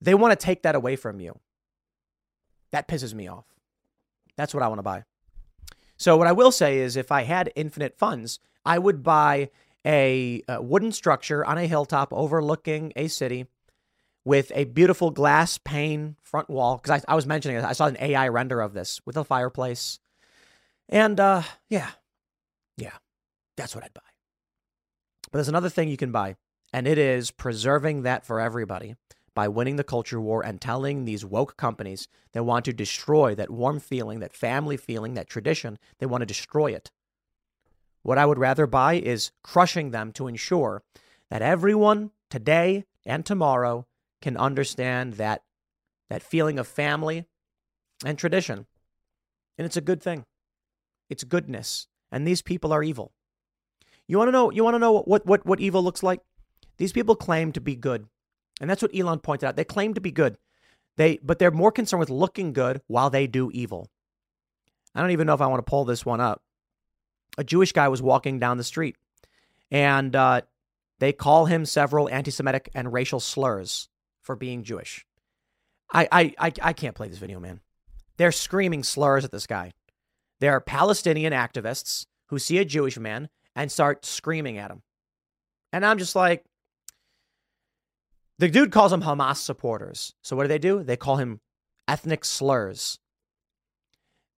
[0.00, 1.38] They want to take that away from you.
[2.72, 3.46] That pisses me off.
[4.36, 5.04] That's what I want to buy.
[5.96, 9.50] So, what I will say is if I had infinite funds, I would buy
[9.84, 13.46] a, a wooden structure on a hilltop overlooking a city
[14.24, 16.76] with a beautiful glass pane front wall.
[16.76, 19.98] Because I, I was mentioning, I saw an AI render of this with a fireplace.
[20.88, 21.90] And uh, yeah,
[22.76, 22.92] yeah,
[23.56, 24.02] that's what I'd buy.
[25.30, 26.36] But there's another thing you can buy,
[26.72, 28.94] and it is preserving that for everybody
[29.34, 33.50] by winning the culture war and telling these woke companies that want to destroy that
[33.50, 36.90] warm feeling, that family feeling, that tradition, they want to destroy it.
[38.02, 40.82] What I would rather buy is crushing them to ensure
[41.30, 43.86] that everyone today and tomorrow
[44.24, 45.42] can understand that
[46.08, 47.26] that feeling of family
[48.06, 48.64] and tradition.
[49.58, 50.24] And it's a good thing.
[51.10, 51.88] It's goodness.
[52.10, 53.12] And these people are evil.
[54.08, 56.20] You want to know you want to know what what what evil looks like?
[56.78, 58.06] These people claim to be good.
[58.60, 59.56] And that's what Elon pointed out.
[59.56, 60.38] They claim to be good.
[60.96, 63.90] They but they're more concerned with looking good while they do evil.
[64.94, 66.42] I don't even know if I want to pull this one up.
[67.36, 68.96] A Jewish guy was walking down the street,
[69.70, 70.42] and uh,
[70.98, 73.88] they call him several anti-Semitic and racial slurs
[74.24, 75.06] for being Jewish.
[75.92, 77.60] I, I I I can't play this video, man.
[78.16, 79.72] They're screaming slurs at this guy.
[80.40, 84.82] They're Palestinian activists who see a Jewish man and start screaming at him.
[85.72, 86.44] And I'm just like,
[88.38, 90.14] the dude calls them Hamas supporters.
[90.22, 90.82] So what do they do?
[90.82, 91.40] They call him
[91.86, 92.98] ethnic slurs.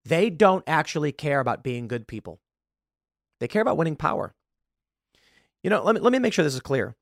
[0.04, 2.40] They don't actually care about being good people.
[3.40, 4.34] They care about winning power.
[5.62, 6.94] You know, let me, let me make sure this is clear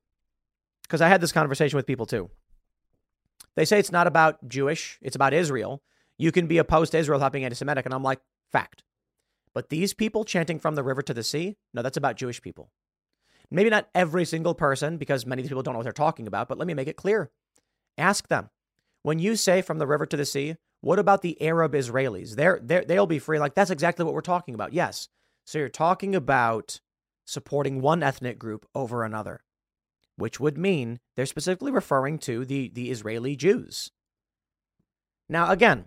[0.83, 2.29] because I had this conversation with people too.
[3.55, 5.81] They say it's not about Jewish, it's about Israel.
[6.17, 7.85] You can be opposed to Israel without being anti Semitic.
[7.85, 8.19] And I'm like,
[8.51, 8.83] fact.
[9.53, 12.69] But these people chanting from the river to the sea, no, that's about Jewish people.
[13.49, 16.27] Maybe not every single person, because many of these people don't know what they're talking
[16.27, 17.31] about, but let me make it clear.
[17.97, 18.49] Ask them.
[19.03, 22.35] When you say from the river to the sea, what about the Arab Israelis?
[22.35, 23.39] They're, they're, they'll be free.
[23.39, 24.73] Like, that's exactly what we're talking about.
[24.73, 25.09] Yes.
[25.45, 26.81] So you're talking about
[27.23, 29.43] supporting one ethnic group over another,
[30.17, 33.91] which would mean they're specifically referring to the, the Israeli Jews.
[35.27, 35.85] Now, again,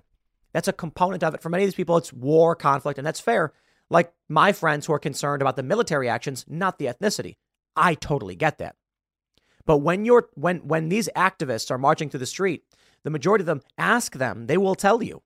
[0.52, 1.42] that's a component of it.
[1.42, 3.52] For many of these people, it's war, conflict, and that's fair.
[3.90, 7.36] Like my friends who are concerned about the military actions, not the ethnicity.
[7.76, 8.76] I totally get that.
[9.64, 12.64] But when you're when when these activists are marching through the street,
[13.04, 15.22] the majority of them ask them, they will tell you.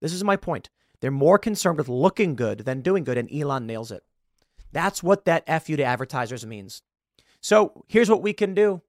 [0.00, 0.70] This is my point.
[1.00, 4.02] They're more concerned with looking good than doing good, and Elon nails it.
[4.72, 6.82] That's what that F you to advertisers means.
[7.46, 8.82] So here's what we can do.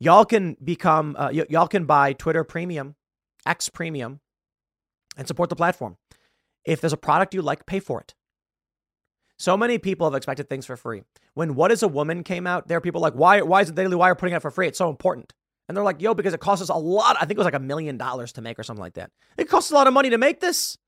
[0.00, 2.94] Y'all can become, uh, y- y'all can buy Twitter Premium,
[3.44, 4.20] X Premium,
[5.18, 5.98] and support the platform.
[6.64, 8.14] If there's a product you like, pay for it.
[9.38, 11.02] So many people have expected things for free.
[11.34, 13.74] When What is a Woman came out, there are people like, why, why is the
[13.74, 14.68] Daily Wire putting it out for free?
[14.68, 15.34] It's so important.
[15.68, 17.16] And they're like, yo, because it costs us a lot.
[17.16, 19.10] I think it was like a million dollars to make or something like that.
[19.36, 20.78] It costs a lot of money to make this.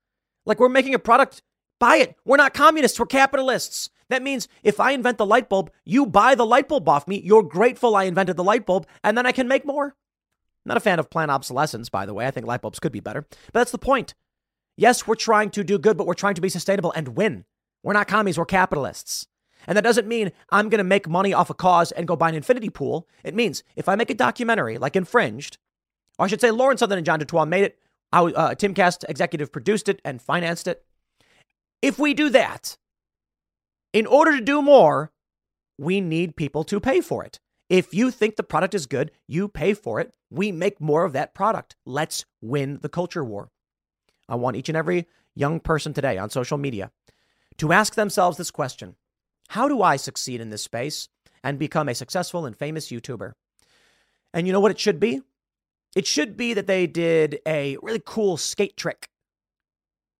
[0.47, 1.43] Like we're making a product,
[1.79, 2.15] buy it.
[2.25, 3.89] We're not communists, we're capitalists.
[4.09, 7.21] That means if I invent the light bulb, you buy the light bulb off me.
[7.23, 9.95] You're grateful I invented the light bulb, and then I can make more.
[10.65, 12.25] Not a fan of planned obsolescence, by the way.
[12.25, 13.21] I think light bulbs could be better.
[13.21, 14.13] But that's the point.
[14.75, 17.45] Yes, we're trying to do good, but we're trying to be sustainable and win.
[17.83, 19.27] We're not commies, we're capitalists.
[19.67, 22.29] And that doesn't mean I'm going to make money off a cause and go buy
[22.29, 23.07] an infinity pool.
[23.23, 25.57] It means if I make a documentary like Infringed,
[26.17, 27.77] or I should say Lauren Southern and John Dutoit made it,
[28.11, 30.83] I, uh, Timcast executive produced it and financed it.
[31.81, 32.77] If we do that,
[33.93, 35.11] in order to do more,
[35.77, 37.39] we need people to pay for it.
[37.69, 40.13] If you think the product is good, you pay for it.
[40.29, 41.75] We make more of that product.
[41.85, 43.49] Let's win the culture war.
[44.27, 46.91] I want each and every young person today on social media
[47.57, 48.95] to ask themselves this question
[49.49, 51.07] How do I succeed in this space
[51.43, 53.33] and become a successful and famous YouTuber?
[54.33, 55.21] And you know what it should be?
[55.95, 59.08] It should be that they did a really cool skate trick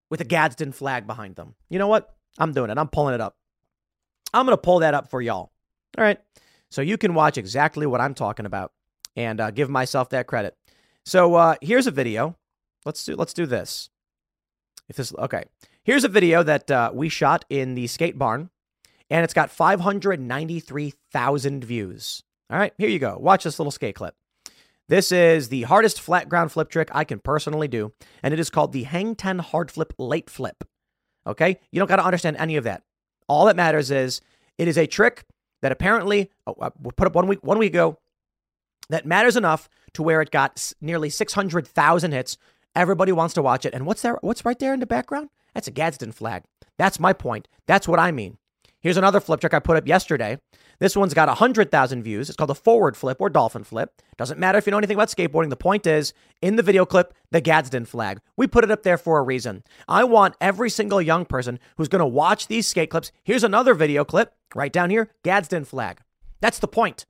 [0.09, 1.55] with a Gadsden flag behind them.
[1.69, 2.13] You know what?
[2.37, 2.77] I'm doing it.
[2.77, 3.35] I'm pulling it up.
[4.33, 5.51] I'm going to pull that up for y'all.
[5.97, 6.19] All right.
[6.69, 8.71] So you can watch exactly what I'm talking about
[9.15, 10.55] and uh, give myself that credit.
[11.05, 12.35] So uh, here's a video.
[12.85, 13.89] Let's do let's do this.
[14.87, 15.43] If this okay,
[15.83, 18.49] here's a video that uh, we shot in the skate barn,
[19.09, 22.23] and it's got 593,000 views.
[22.49, 23.17] All right, here you go.
[23.19, 24.15] Watch this little skate clip.
[24.89, 28.49] This is the hardest flat ground flip trick I can personally do, and it is
[28.49, 30.63] called the Hang 10 Hard Flip Late Flip.
[31.27, 32.81] Okay, you don't got to understand any of that.
[33.27, 34.19] All that matters is
[34.57, 35.25] it is a trick
[35.61, 37.99] that apparently oh, uh, put up one week one week ago
[38.89, 42.37] that matters enough to where it got nearly 600,000 hits.
[42.75, 43.75] Everybody wants to watch it.
[43.75, 44.17] And what's there?
[44.21, 45.29] What's right there in the background?
[45.53, 46.45] That's a Gadsden flag.
[46.79, 47.47] That's my point.
[47.67, 48.39] That's what I mean.
[48.79, 50.39] Here's another flip trick I put up yesterday.
[50.79, 52.29] This one's got 100,000 views.
[52.29, 54.01] It's called a forward flip or dolphin flip.
[54.17, 55.49] Doesn't matter if you know anything about skateboarding.
[55.49, 58.19] The point is, in the video clip, the Gadsden flag.
[58.37, 59.63] We put it up there for a reason.
[59.89, 63.11] I want every single young person who's going to watch these skate clips.
[63.23, 65.99] Here's another video clip right down here Gadsden flag.
[66.39, 67.05] That's the point.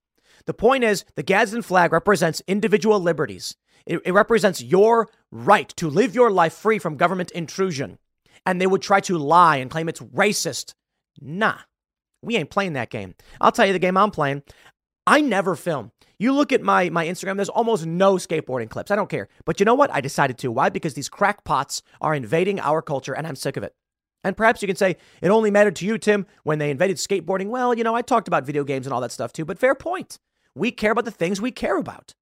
[0.45, 3.55] The point is, the Gadsden flag represents individual liberties.
[3.85, 7.99] It, it represents your right to live your life free from government intrusion.
[8.47, 10.73] And they would try to lie and claim it's racist.
[11.21, 11.57] Nah.
[12.21, 13.15] We ain't playing that game.
[13.39, 14.43] I'll tell you the game I'm playing.
[15.07, 15.91] I never film.
[16.19, 18.91] You look at my my Instagram, there's almost no skateboarding clips.
[18.91, 19.29] I don't care.
[19.45, 19.91] But you know what?
[19.93, 20.51] I decided to.
[20.51, 20.69] Why?
[20.69, 23.73] Because these crackpots are invading our culture and I'm sick of it.
[24.23, 27.47] And perhaps you can say it only mattered to you, Tim, when they invaded skateboarding.
[27.47, 29.75] Well, you know, I talked about video games and all that stuff too, but fair
[29.75, 30.19] point.
[30.55, 32.13] We care about the things we care about.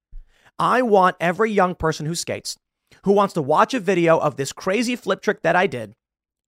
[0.58, 2.56] I want every young person who skates,
[3.04, 5.94] who wants to watch a video of this crazy flip trick that I did,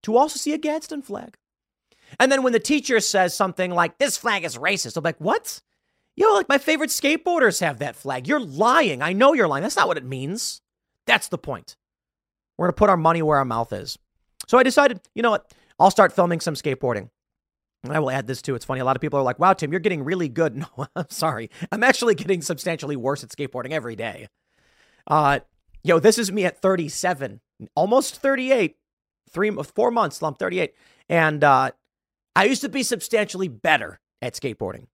[0.05, 1.37] to also see a Gadsden flag.
[2.19, 5.61] And then when the teacher says something like, this flag is racist, I'm like, what?
[6.17, 8.27] Yo, like my favorite skateboarders have that flag.
[8.27, 9.01] You're lying.
[9.01, 9.63] I know you're lying.
[9.63, 10.61] That's not what it means.
[11.07, 11.77] That's the point.
[12.59, 13.99] We're going to put our money where our mouth is.
[14.49, 15.53] So I decided, you know what?
[15.79, 17.09] I'll start filming some skateboarding.
[17.83, 18.55] And I will add this too.
[18.55, 18.81] It's funny.
[18.81, 20.57] A lot of people are like, wow, Tim, you're getting really good.
[20.77, 21.51] No, I'm sorry.
[21.73, 24.29] I'm actually getting substantially worse at skateboarding every day.
[25.07, 25.41] Uh,
[25.83, 27.41] yo, this is me at 37,
[27.75, 28.77] almost 38,
[29.31, 30.75] three, four months, I'm 38.
[31.09, 31.71] And uh,
[32.41, 34.87] I used to be substantially better at skateboarding,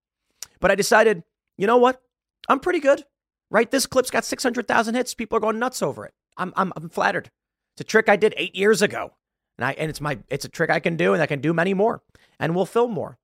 [0.59, 1.23] but I decided,
[1.57, 2.03] you know what?
[2.49, 3.05] I'm pretty good,
[3.53, 3.71] right?
[3.71, 5.15] This clip's got 600,000 hits.
[5.15, 6.13] People are going nuts over it.
[6.37, 7.31] I'm, I'm, I'm flattered.
[7.75, 9.13] It's a trick I did eight years ago.
[9.59, 11.55] And I, and it's my, it's a trick I can do and I can do
[11.55, 12.03] many more
[12.41, 13.17] and we'll film more.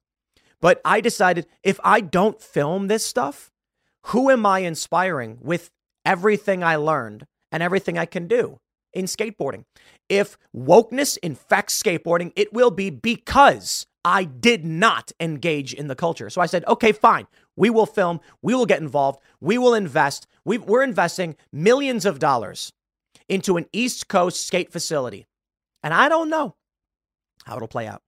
[0.61, 3.51] But I decided if I don't film this stuff,
[4.07, 5.73] who am I inspiring with
[6.05, 8.61] everything I learned and everything I can do
[8.93, 9.65] in skateboarding?
[10.09, 16.29] If wokeness infects skateboarding, it will be because I did not engage in the culture.
[16.29, 17.27] So I said, okay, fine.
[17.57, 18.21] We will film.
[18.41, 19.21] We will get involved.
[19.41, 20.27] We will invest.
[20.45, 22.73] we are investing millions of dollars
[23.29, 25.27] into an East Coast skate facility.
[25.83, 26.57] And I don't know
[27.45, 28.03] how it'll play out,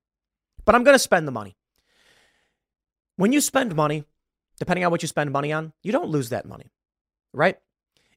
[0.64, 1.56] but I'm going to spend the money.
[3.16, 4.04] When you spend money,
[4.58, 6.70] depending on what you spend money on, you don't lose that money,
[7.32, 7.56] right?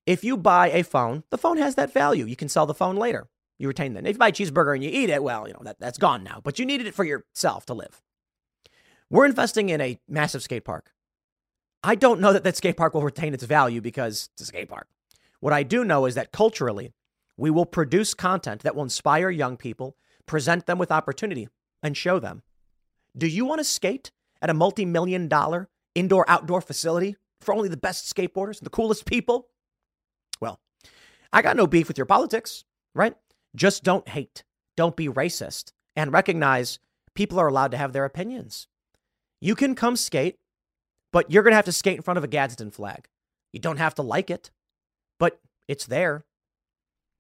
[0.06, 2.26] If you buy a phone, the phone has that value.
[2.26, 3.28] You can sell the phone later.
[3.60, 4.06] You retain that.
[4.06, 6.24] If you buy a cheeseburger and you eat it, well, you know, that, that's gone
[6.24, 8.02] now, but you needed it for yourself to live.
[9.10, 10.92] We're investing in a massive skate park.
[11.84, 14.70] I don't know that that skate park will retain its value because it's a skate
[14.70, 14.88] park.
[15.40, 16.94] What I do know is that culturally,
[17.38, 19.96] we will produce content that will inspire young people,
[20.26, 21.48] present them with opportunity,
[21.82, 22.42] and show them.
[23.16, 27.70] Do you want to skate at a multi million dollar indoor outdoor facility for only
[27.70, 29.48] the best skateboarders and the coolest people?
[30.42, 30.60] Well,
[31.32, 33.16] I got no beef with your politics, right?
[33.58, 34.44] Just don't hate,
[34.76, 36.78] don't be racist, and recognize
[37.16, 38.68] people are allowed to have their opinions.
[39.42, 40.38] You can come skate,
[41.12, 43.08] but you're going to have to skate in front of a Gadsden flag.
[43.52, 44.52] You don't have to like it,
[45.18, 46.24] but it's there.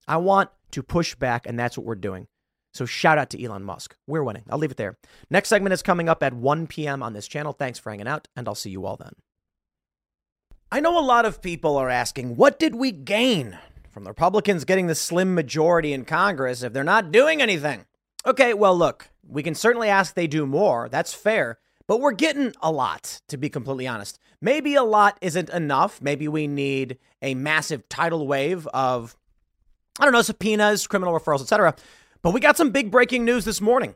[0.08, 2.28] I want to push back, and that's what we're doing.
[2.72, 3.96] So shout out to Elon Musk.
[4.06, 4.44] We're winning.
[4.48, 4.98] I'll leave it there.
[5.32, 7.02] Next segment is coming up at 1 p.m.
[7.02, 7.54] on this channel.
[7.54, 9.14] Thanks for hanging out, and I'll see you all then.
[10.72, 13.58] I know a lot of people are asking, what did we gain
[13.98, 17.84] from the Republicans getting the slim majority in Congress if they're not doing anything?
[18.28, 20.88] Okay, well, look, we can certainly ask they do more.
[20.88, 21.58] That's fair.
[21.88, 24.20] But we're getting a lot, to be completely honest.
[24.40, 26.00] Maybe a lot isn't enough.
[26.00, 29.18] Maybe we need a massive tidal wave of,
[30.00, 31.74] I don't know, subpoenas, criminal referrals, etc.
[32.22, 33.96] But we got some big breaking news this morning.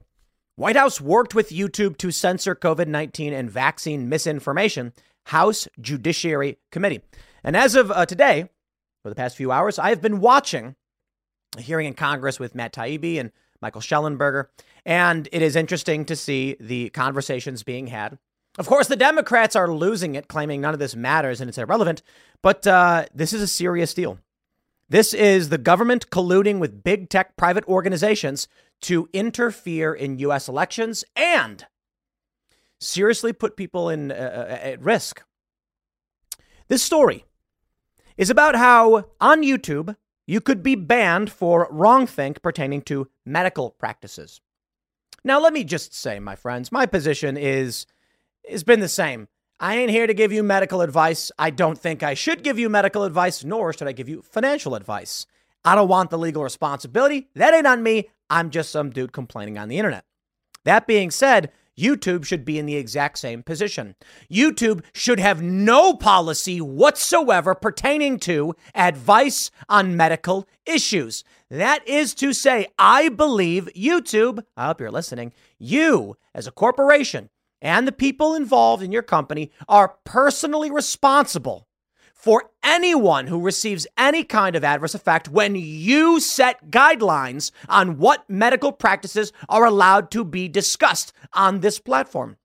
[0.55, 4.93] White House worked with YouTube to censor COVID 19 and vaccine misinformation,
[5.25, 7.01] House Judiciary Committee.
[7.43, 8.49] And as of uh, today,
[9.01, 10.75] for the past few hours, I have been watching
[11.57, 13.31] a hearing in Congress with Matt Taibbi and
[13.61, 14.45] Michael Shellenberger,
[14.85, 18.17] And it is interesting to see the conversations being had.
[18.57, 22.01] Of course, the Democrats are losing it, claiming none of this matters and it's irrelevant.
[22.41, 24.19] But uh, this is a serious deal.
[24.89, 28.49] This is the government colluding with big tech private organizations
[28.81, 30.49] to interfere in U.S.
[30.49, 31.65] elections and
[32.79, 35.23] seriously put people in uh, uh, at risk.
[36.67, 37.25] This story
[38.17, 39.95] is about how on YouTube
[40.27, 44.39] you could be banned for wrongthink pertaining to medical practices.
[45.23, 47.85] Now, let me just say, my friends, my position is
[48.49, 49.27] has been the same.
[49.59, 51.31] I ain't here to give you medical advice.
[51.37, 54.73] I don't think I should give you medical advice, nor should I give you financial
[54.73, 55.27] advice.
[55.63, 57.27] I don't want the legal responsibility.
[57.35, 58.09] That ain't on me.
[58.29, 60.05] I'm just some dude complaining on the internet.
[60.63, 61.51] That being said,
[61.81, 63.95] YouTube should be in the exact same position.
[64.31, 71.23] YouTube should have no policy whatsoever pertaining to advice on medical issues.
[71.49, 77.29] That is to say, I believe YouTube, I hope you're listening, you as a corporation
[77.61, 81.67] and the people involved in your company are personally responsible
[82.21, 88.29] for anyone who receives any kind of adverse effect when you set guidelines on what
[88.29, 92.37] medical practices are allowed to be discussed on this platform.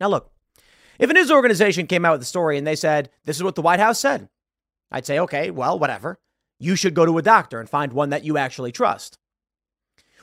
[0.00, 0.30] Now, look,
[1.00, 3.56] if a news organization came out with a story and they said, This is what
[3.56, 4.28] the White House said,
[4.92, 6.20] I'd say, Okay, well, whatever.
[6.60, 9.18] You should go to a doctor and find one that you actually trust.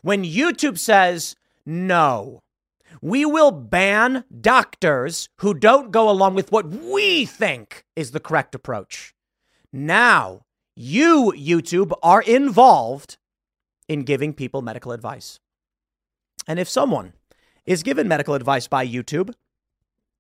[0.02, 1.36] When YouTube says,
[1.66, 2.42] No,
[3.02, 8.56] we will ban doctors who don't go along with what we think is the correct
[8.56, 9.14] approach.
[9.72, 13.18] Now, you, YouTube, are involved
[13.88, 15.40] in giving people medical advice.
[16.48, 17.14] And if someone
[17.66, 19.34] is given medical advice by YouTube,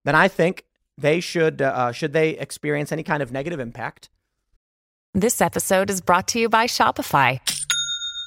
[0.03, 0.65] then I think
[0.97, 4.09] they should, uh, should they experience any kind of negative impact.
[5.13, 7.39] This episode is brought to you by Shopify.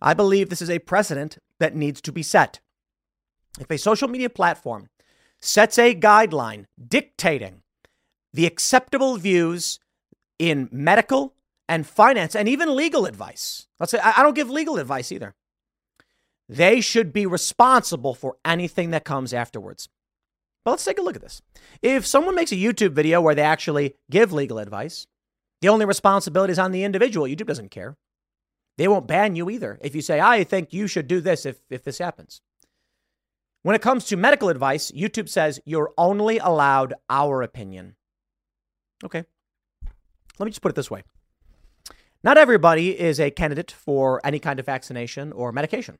[0.00, 2.60] I believe this is a precedent that needs to be set.
[3.58, 4.88] If a social media platform
[5.40, 7.62] sets a guideline dictating
[8.32, 9.80] the acceptable views
[10.38, 11.34] in medical
[11.68, 15.34] and finance and even legal advice, let's say I don't give legal advice either,
[16.48, 19.88] they should be responsible for anything that comes afterwards.
[20.64, 21.42] But let's take a look at this.
[21.80, 25.06] If someone makes a YouTube video where they actually give legal advice,
[25.60, 27.26] the only responsibility is on the individual.
[27.26, 27.96] YouTube doesn't care.
[28.78, 31.58] They won't ban you either if you say, I think you should do this if,
[31.70, 32.42] if this happens.
[33.62, 37.96] When it comes to medical advice, YouTube says you're only allowed our opinion.
[39.02, 39.24] Okay.
[40.38, 41.02] Let me just put it this way
[42.22, 45.98] Not everybody is a candidate for any kind of vaccination or medication.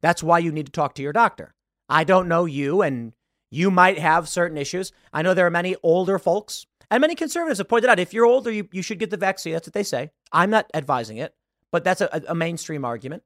[0.00, 1.54] That's why you need to talk to your doctor.
[1.88, 3.12] I don't know you, and
[3.50, 4.92] you might have certain issues.
[5.12, 8.24] I know there are many older folks, and many conservatives have pointed out if you're
[8.24, 9.52] older, you, you should get the vaccine.
[9.52, 10.10] That's what they say.
[10.32, 11.34] I'm not advising it
[11.74, 13.24] but that's a, a mainstream argument.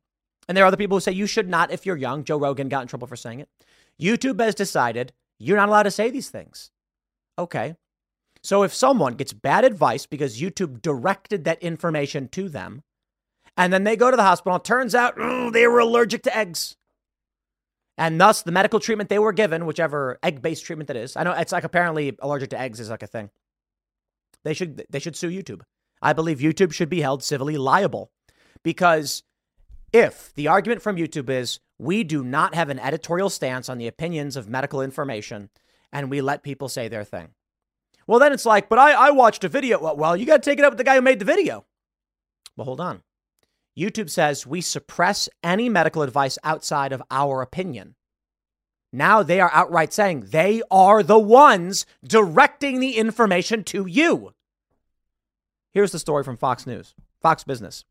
[0.49, 2.25] And there are other people who say you should not if you're young.
[2.25, 3.49] Joe Rogan got in trouble for saying it.
[4.01, 6.71] YouTube has decided you're not allowed to say these things.
[7.39, 7.77] Okay.
[8.43, 12.85] So if someone gets bad advice because YouTube directed that information to them,
[13.59, 16.35] and then they go to the hospital, it turns out oh, they were allergic to
[16.35, 16.75] eggs.
[17.99, 21.23] And thus, the medical treatment they were given, whichever egg based treatment that is, I
[21.23, 23.29] know it's like apparently allergic to eggs is like a thing.
[24.43, 25.61] They should, they should sue YouTube.
[26.01, 28.11] I believe YouTube should be held civilly liable
[28.63, 29.23] because
[29.93, 33.87] if the argument from YouTube is we do not have an editorial stance on the
[33.87, 35.51] opinions of medical information
[35.93, 37.29] and we let people say their thing.
[38.07, 39.95] Well, then it's like, but I, I watched a video.
[39.95, 41.67] Well, you got to take it up with the guy who made the video.
[42.57, 43.03] Well, hold on.
[43.79, 47.95] YouTube says we suppress any medical advice outside of our opinion.
[48.93, 54.33] Now they are outright saying they are the ones directing the information to you.
[55.73, 57.85] Here's the story from Fox News, Fox Business.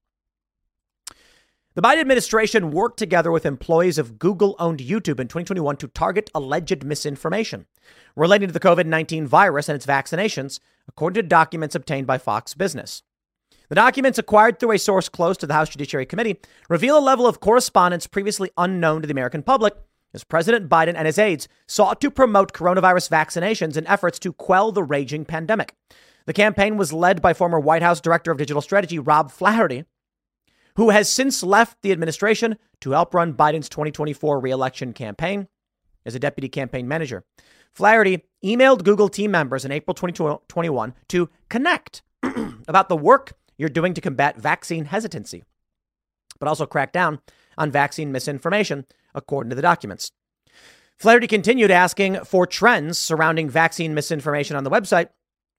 [1.78, 6.28] The Biden administration worked together with employees of Google owned YouTube in 2021 to target
[6.34, 7.67] alleged misinformation
[8.15, 12.55] relating to the COVID 19 virus and its vaccinations, according to documents obtained by Fox
[12.55, 13.03] Business.
[13.69, 17.28] The documents acquired through a source close to the House Judiciary Committee reveal a level
[17.28, 19.75] of correspondence previously unknown to the American public
[20.15, 24.71] as President Biden and his aides sought to promote coronavirus vaccinations in efforts to quell
[24.71, 25.75] the raging pandemic.
[26.25, 29.86] The campaign was led by former White House Director of Digital Strategy Rob Flaherty,
[30.78, 35.47] who has since left the administration to help run Biden's 2024 reelection campaign
[36.05, 37.25] as a deputy campaign manager.
[37.73, 42.03] Flaherty emailed Google team members in April 2021 to connect
[42.67, 45.43] about the work you're doing to combat vaccine hesitancy,
[46.39, 47.19] but also crack down
[47.57, 50.11] on vaccine misinformation, according to the documents.
[50.99, 55.09] Flaherty continued asking for trends surrounding vaccine misinformation on the website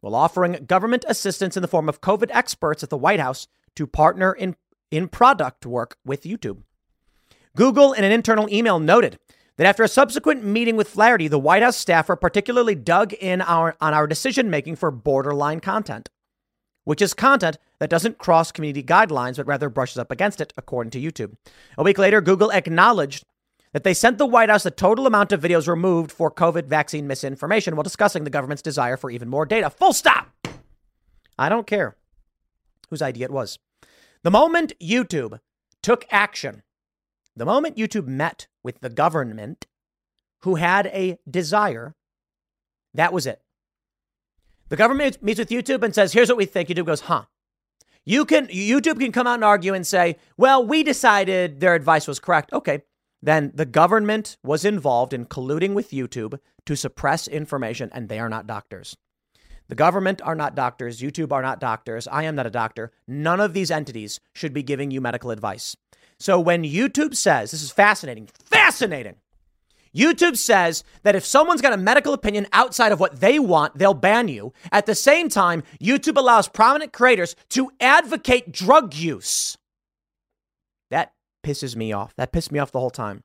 [0.01, 3.87] while offering government assistance in the form of COVID experts at the White House to
[3.87, 4.55] partner in
[4.91, 6.63] in product work with YouTube.
[7.57, 9.19] Google, in an internal email, noted
[9.57, 13.77] that after a subsequent meeting with Flaherty, the White House staffer particularly dug in our,
[13.81, 16.09] on our decision making for borderline content,
[16.85, 20.91] which is content that doesn't cross community guidelines but rather brushes up against it, according
[20.93, 21.35] to YouTube.
[21.77, 23.25] A week later, Google acknowledged
[23.73, 27.07] that they sent the White House the total amount of videos removed for COVID vaccine
[27.07, 29.69] misinformation while discussing the government's desire for even more data.
[29.69, 30.31] Full stop.
[31.39, 31.97] I don't care
[32.91, 33.59] whose idea it was.
[34.29, 35.41] The moment YouTube
[35.83, 36.63] took action,
[37.35, 39.67] the moment YouTube met with the government
[40.41, 41.95] who had a desire,
[42.93, 43.41] that was it.
[44.69, 46.69] The government meets with YouTube and says, here's what we think.
[46.69, 47.23] YouTube goes, huh.
[48.05, 52.07] You can YouTube can come out and argue and say, well, we decided their advice
[52.07, 52.53] was correct.
[52.53, 52.83] Okay.
[53.23, 58.29] Then the government was involved in colluding with YouTube to suppress information, and they are
[58.29, 58.95] not doctors.
[59.69, 61.01] The government are not doctors.
[61.01, 62.09] YouTube are not doctors.
[62.09, 62.91] I am not a doctor.
[63.07, 65.77] None of these entities should be giving you medical advice.
[66.19, 69.17] So when YouTube says, this is fascinating, fascinating.
[69.95, 73.95] YouTube says that if someone's got a medical opinion outside of what they want, they'll
[73.95, 74.53] ban you.
[74.71, 79.57] At the same time, YouTube allows prominent creators to advocate drug use.
[80.91, 81.13] That
[81.43, 82.15] pisses me off.
[82.17, 83.23] That pissed me off the whole time.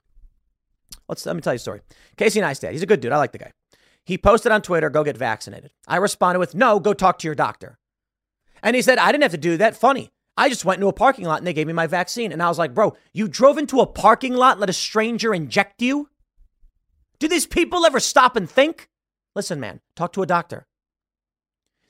[1.07, 1.81] Let's let me tell you a story.
[2.17, 3.11] Casey Neistat, he's a good dude.
[3.11, 3.51] I like the guy.
[4.05, 5.71] He posted on Twitter, go get vaccinated.
[5.87, 7.77] I responded with, no, go talk to your doctor.
[8.61, 9.75] And he said, I didn't have to do that.
[9.75, 10.09] Funny.
[10.35, 12.31] I just went into a parking lot and they gave me my vaccine.
[12.31, 15.81] And I was like, bro, you drove into a parking lot let a stranger inject
[15.81, 16.09] you?
[17.19, 18.89] Do these people ever stop and think?
[19.35, 20.65] Listen, man, talk to a doctor.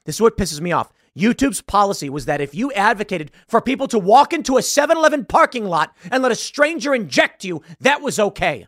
[0.05, 0.91] This is what pisses me off.
[1.17, 5.25] YouTube's policy was that if you advocated for people to walk into a 7 Eleven
[5.25, 8.67] parking lot and let a stranger inject you, that was okay.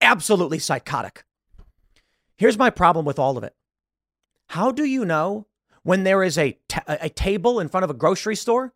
[0.00, 1.24] Absolutely psychotic.
[2.38, 3.54] Here's my problem with all of it.
[4.46, 5.46] How do you know
[5.82, 8.72] when there is a, t- a table in front of a grocery store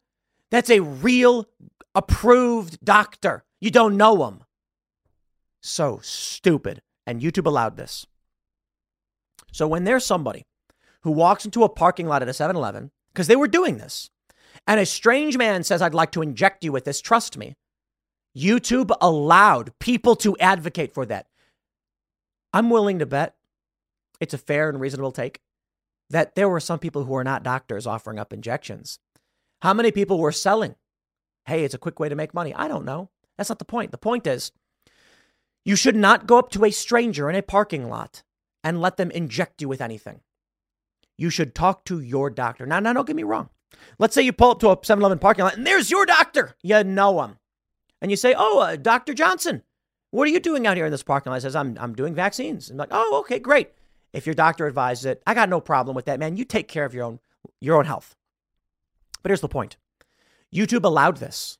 [0.51, 1.47] that's a real
[1.95, 3.45] approved doctor?
[3.61, 4.43] You don't know him.
[5.61, 6.83] So stupid.
[7.07, 8.07] And YouTube allowed this.
[9.53, 10.45] So when there's somebody
[11.03, 14.11] who walks into a parking lot at a 7 Eleven, because they were doing this,
[14.67, 17.55] and a strange man says, I'd like to inject you with this, trust me,
[18.37, 21.27] YouTube allowed people to advocate for that.
[22.53, 23.35] I'm willing to bet
[24.23, 25.41] it's a fair and reasonable take
[26.09, 29.01] that there were some people who are not doctors offering up injections.
[29.63, 30.77] How many people were selling?
[31.47, 32.55] Hey, it's a quick way to make money.
[32.55, 33.11] I don't know.
[33.37, 33.91] That's not the point.
[33.91, 34.53] The point is,
[35.65, 38.23] you should not go up to a stranger in a parking lot
[38.63, 40.21] and let them inject you with anything.
[41.19, 42.67] You should talk to your doctor.
[42.67, 43.49] Now, now, don't get me wrong.
[43.99, 46.55] Let's say you pull up to a 7 Eleven parking lot and there's your doctor.
[46.63, 47.39] You know him.
[48.01, 49.15] And you say, Oh, uh, Dr.
[49.15, 49.63] Johnson,
[50.11, 51.37] what are you doing out here in this parking lot?
[51.37, 52.71] He says, I'm, I'm doing vaccines.
[52.71, 53.71] I'm like, Oh, okay, great.
[54.13, 56.37] If your doctor advises it, I got no problem with that, man.
[56.37, 57.21] You take care of your own
[57.61, 58.15] your own health.
[59.23, 59.77] But here's the point.
[60.55, 61.59] YouTube allowed this.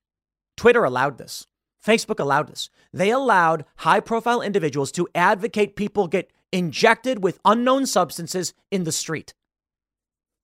[0.57, 1.47] Twitter allowed this.
[1.85, 2.71] Facebook allowed this.
[2.93, 8.93] They allowed high profile individuals to advocate people get injected with unknown substances in the
[8.93, 9.35] street.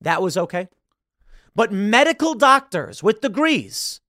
[0.00, 0.68] That was okay.
[1.54, 4.00] But medical doctors with degrees,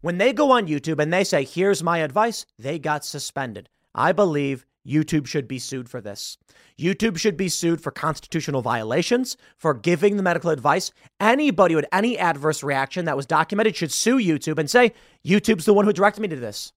[0.00, 3.68] when they go on YouTube and they say, here's my advice, they got suspended.
[3.94, 6.38] I believe YouTube should be sued for this.
[6.78, 10.90] YouTube should be sued for constitutional violations, for giving the medical advice.
[11.20, 14.92] Anybody with any adverse reaction that was documented should sue YouTube and say,
[15.24, 16.72] YouTube's the one who directed me to this.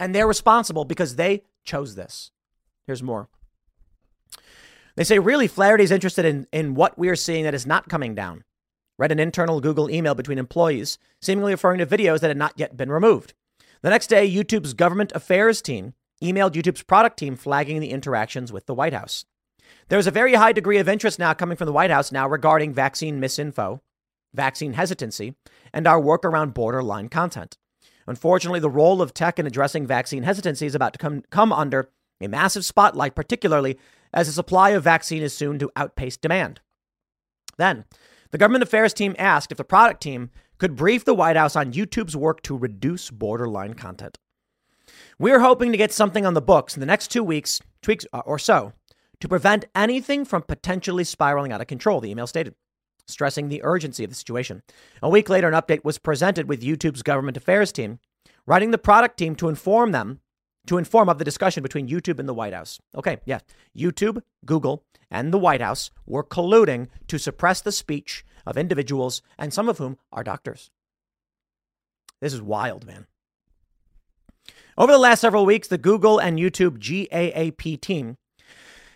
[0.00, 2.30] And they're responsible because they chose this.
[2.86, 3.28] Here's more.
[4.96, 7.88] They say, really, Flaherty is interested in, in what we are seeing that is not
[7.88, 8.42] coming down.
[8.98, 12.76] read an internal Google email between employees, seemingly referring to videos that had not yet
[12.76, 13.32] been removed.
[13.80, 18.66] The next day, YouTube's government affairs team emailed YouTube's product team flagging the interactions with
[18.66, 19.24] the White House.
[19.88, 22.28] There is a very high degree of interest now coming from the White House now
[22.28, 23.80] regarding vaccine misinfo,
[24.34, 25.34] vaccine hesitancy,
[25.72, 27.56] and our work around borderline content.
[28.06, 31.90] Unfortunately, the role of tech in addressing vaccine hesitancy is about to come, come under
[32.20, 33.78] a massive spotlight, particularly
[34.12, 36.60] as the supply of vaccine is soon to outpace demand.
[37.58, 37.84] Then,
[38.30, 41.72] the government affairs team asked if the product team could brief the White House on
[41.72, 44.18] YouTube's work to reduce borderline content.
[45.18, 48.22] We're hoping to get something on the books in the next two weeks, tweaks uh,
[48.24, 48.72] or so,
[49.20, 52.54] to prevent anything from potentially spiraling out of control, the email stated,
[53.06, 54.62] stressing the urgency of the situation.
[55.02, 57.98] A week later, an update was presented with YouTube's government affairs team,
[58.46, 60.20] writing the product team to inform them
[60.68, 62.78] to inform of the discussion between YouTube and the White House.
[62.94, 63.40] Okay, yeah.
[63.76, 69.52] YouTube, Google, and the White House were colluding to suppress the speech of individuals, and
[69.52, 70.70] some of whom are doctors.
[72.20, 73.06] This is wild, man.
[74.78, 78.16] Over the last several weeks, the Google and YouTube GAPP team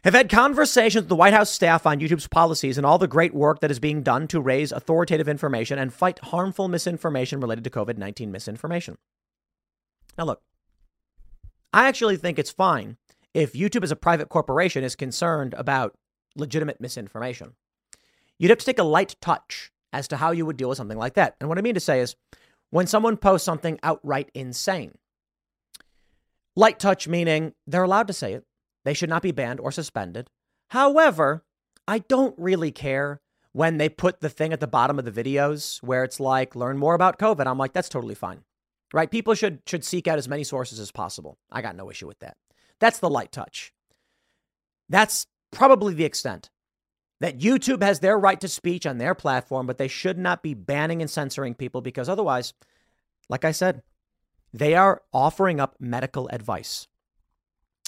[0.04, 3.34] have had conversations with the White House staff on YouTube's policies and all the great
[3.34, 7.70] work that is being done to raise authoritative information and fight harmful misinformation related to
[7.70, 8.96] COVID 19 misinformation.
[10.16, 10.42] Now, look,
[11.72, 12.96] I actually think it's fine
[13.34, 15.96] if YouTube as a private corporation is concerned about
[16.36, 17.54] legitimate misinformation.
[18.38, 20.96] You'd have to take a light touch as to how you would deal with something
[20.96, 21.34] like that.
[21.40, 22.14] And what I mean to say is
[22.70, 24.94] when someone posts something outright insane,
[26.56, 28.44] light touch meaning they're allowed to say it,
[28.84, 30.28] they should not be banned or suspended.
[30.70, 31.44] However,
[31.86, 33.20] I don't really care
[33.52, 36.78] when they put the thing at the bottom of the videos where it's like learn
[36.78, 37.46] more about COVID.
[37.46, 38.42] I'm like that's totally fine
[38.92, 39.10] right?
[39.10, 41.38] People should should seek out as many sources as possible.
[41.50, 42.36] I got no issue with that.
[42.80, 43.72] That's the light touch.
[44.88, 46.50] That's probably the extent
[47.20, 50.54] that YouTube has their right to speech on their platform, but they should not be
[50.54, 52.52] banning and censoring people because otherwise,
[53.28, 53.82] like I said,
[54.52, 56.86] they are offering up medical advice.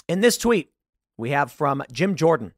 [0.07, 0.71] In this tweet,
[1.17, 2.53] we have from Jim Jordan,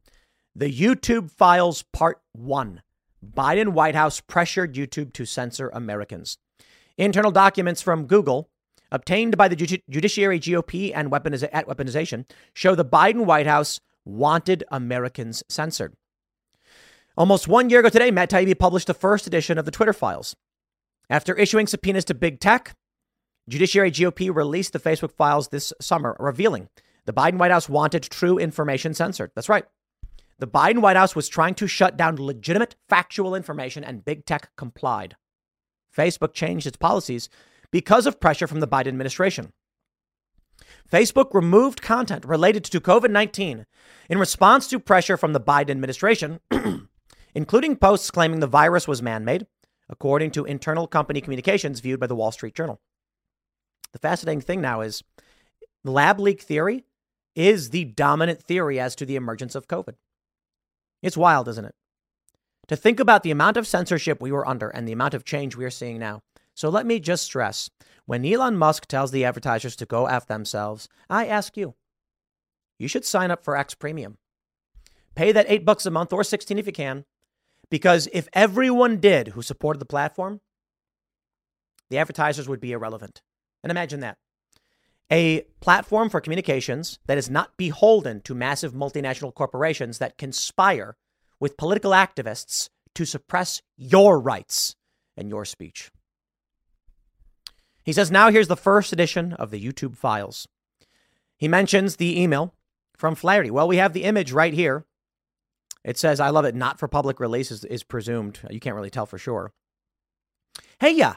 [0.55, 2.82] the YouTube files part one.
[3.26, 6.38] Biden White House pressured YouTube to censor Americans.
[6.97, 8.49] Internal documents from Google
[8.91, 14.64] obtained by the Judiciary GOP and weaponiz- at weaponization show the Biden White House wanted
[14.72, 15.93] Americans censored.
[17.18, 20.36] Almost one year ago today, Matt Taibbi published the first edition of the Twitter files.
[21.10, 22.76] After issuing subpoenas to big tech,
[23.50, 26.68] Judiciary GOP released the Facebook files this summer, revealing
[27.06, 29.32] the Biden White House wanted true information censored.
[29.36, 29.66] That's right.
[30.39, 34.52] The Biden White House was trying to shut down legitimate, factual information, and big tech
[34.58, 35.16] complied.
[35.95, 37.30] Facebook changed its policies
[37.72, 39.54] because of pressure from the Biden administration.
[40.91, 43.66] Facebook removed content related to COVID 19
[44.10, 46.39] in response to pressure from the Biden administration,
[47.34, 49.48] including posts claiming the virus was man made,
[49.89, 52.80] according to internal company communications viewed by the Wall Street Journal.
[53.94, 55.04] The fascinating thing now is
[55.84, 56.86] lab leak theory
[57.36, 59.96] is the dominant theory as to the emergence of COVID.
[61.02, 61.76] It's wild, isn't it?
[62.68, 65.56] to think about the amount of censorship we were under and the amount of change
[65.56, 66.22] we are seeing now.
[66.54, 67.70] So let me just stress
[68.06, 71.76] when Elon Musk tells the advertisers to go F themselves, I ask you,
[72.80, 74.18] you should sign up for X Premium.
[75.16, 77.06] Pay that eight bucks a month or 16 if you can.
[77.70, 80.42] Because if everyone did who supported the platform,
[81.90, 83.22] the advertisers would be irrelevant.
[83.64, 84.18] And imagine that.
[85.12, 90.97] A platform for communications that is not beholden to massive multinational corporations that conspire
[91.39, 94.76] with political activists to suppress your rights
[95.16, 95.91] and your speech.
[97.84, 100.47] He says, now here's the first edition of the YouTube files.
[101.38, 102.53] He mentions the email
[102.97, 103.49] from Flaherty.
[103.49, 104.86] Well, we have the image right here.
[105.86, 108.39] It says, I love it, not for public release is, is presumed.
[108.49, 109.53] You can't really tell for sure.
[110.80, 111.16] Hey, yeah.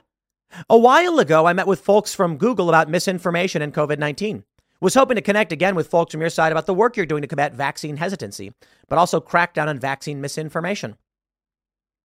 [0.68, 4.44] A while ago, I met with folks from Google about misinformation and COVID 19.
[4.80, 7.20] Was hoping to connect again with folks from your side about the work you're doing
[7.20, 8.55] to combat vaccine hesitancy,
[8.88, 10.96] but also crack down on vaccine misinformation.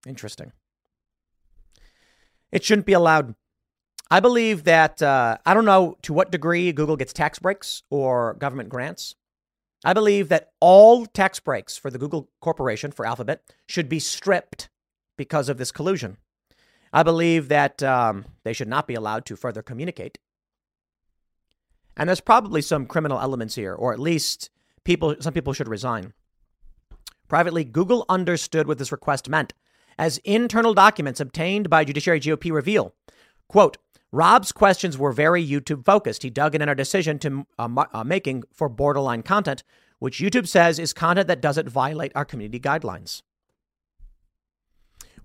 [0.06, 0.52] Interesting.
[2.52, 3.34] It shouldn't be allowed.
[4.10, 8.34] I believe that, uh, I don't know to what degree Google gets tax breaks or
[8.34, 9.16] government grants.
[9.84, 14.68] I believe that all tax breaks for the Google Corporation, for Alphabet, should be stripped
[15.16, 16.18] because of this collusion.
[16.96, 20.18] I believe that um, they should not be allowed to further communicate
[21.96, 24.50] and there's probably some criminal elements here, or at least
[24.84, 26.12] people, some people should resign.
[27.28, 29.54] Privately, Google understood what this request meant,
[29.98, 32.94] as internal documents obtained by Judiciary GOP reveal.
[33.48, 33.78] Quote,
[34.12, 36.22] Rob's questions were very YouTube focused.
[36.22, 39.64] He dug in on our decision to uh, uh, making for borderline content,
[39.98, 43.22] which YouTube says is content that doesn't violate our community guidelines.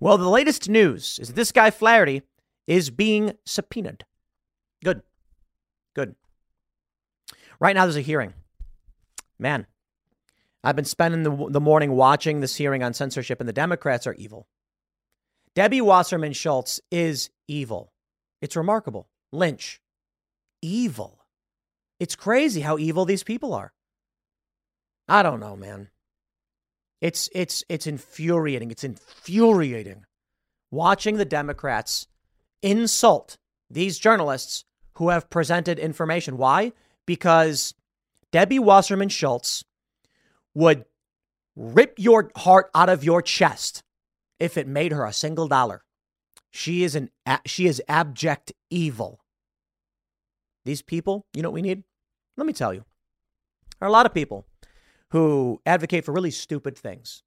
[0.02, 2.22] Well, the latest news is this guy Flaherty
[2.66, 4.04] is being subpoenaed.
[4.84, 5.02] Good.
[5.94, 6.16] Good.
[7.60, 8.34] Right now, there's a hearing.
[9.38, 9.68] Man,
[10.64, 14.14] I've been spending the, the morning watching this hearing on censorship, and the Democrats are
[14.14, 14.48] evil.
[15.54, 17.92] Debbie Wasserman Schultz is evil.
[18.40, 19.06] It's remarkable.
[19.30, 19.80] Lynch,
[20.62, 21.20] evil.
[22.00, 23.72] It's crazy how evil these people are.
[25.06, 25.90] I don't know, man.
[27.02, 28.70] It's it's it's infuriating.
[28.70, 30.06] It's infuriating
[30.70, 32.06] watching the Democrats
[32.62, 33.38] insult
[33.68, 36.36] these journalists who have presented information.
[36.36, 36.72] Why?
[37.04, 37.74] Because
[38.30, 39.64] Debbie Wasserman Schultz
[40.54, 40.84] would
[41.56, 43.82] rip your heart out of your chest
[44.38, 45.82] if it made her a single dollar.
[46.52, 47.10] She is an
[47.44, 49.18] she is abject evil.
[50.64, 51.82] These people, you know what we need?
[52.36, 52.84] Let me tell you.
[53.80, 54.46] There are a lot of people
[55.12, 57.22] who advocate for really stupid things.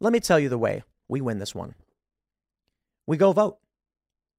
[0.00, 1.74] Let me tell you the way we win this one.
[3.06, 3.58] We go vote.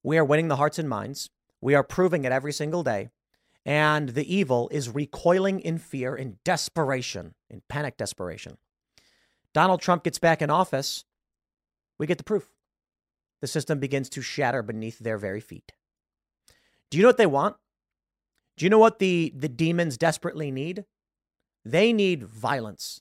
[0.02, 1.30] We are winning the hearts and minds.
[1.60, 3.10] We are proving it every single day.
[3.64, 8.58] And the evil is recoiling in fear, in desperation, in panic desperation.
[9.54, 11.04] Donald Trump gets back in office.
[11.96, 12.48] We get the proof.
[13.40, 15.70] The system begins to shatter beneath their very feet.
[16.90, 17.54] Do you know what they want?
[18.56, 20.86] Do you know what the, the demons desperately need?
[21.64, 23.00] They need violence.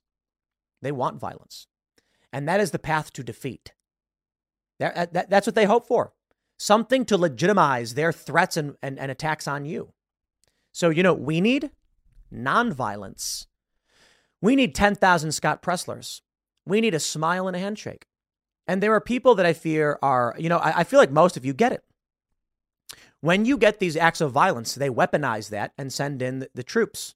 [0.82, 1.68] They want violence.
[2.34, 3.74] And that is the path to defeat.
[4.80, 6.14] That, that, that's what they hope for
[6.62, 9.94] something to legitimize their threats and, and, and attacks on you.
[10.72, 11.72] So, you know, we need
[12.32, 13.48] nonviolence.
[14.44, 16.22] We need 10,000 Scott Presslers.
[16.64, 18.06] We need a smile and a handshake.
[18.68, 21.36] And there are people that I fear are, you know, I, I feel like most
[21.36, 21.84] of you get it.
[23.22, 26.64] When you get these acts of violence, they weaponize that and send in the, the
[26.64, 27.16] troops.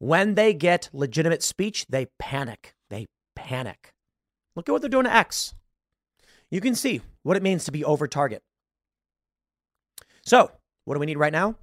[0.00, 2.74] When they get legitimate speech, they panic.
[2.88, 3.92] They panic.
[4.56, 5.54] Look at what they're doing to X.
[6.50, 8.42] You can see what it means to be over target.
[10.24, 10.52] So,
[10.86, 11.54] what do we need right now?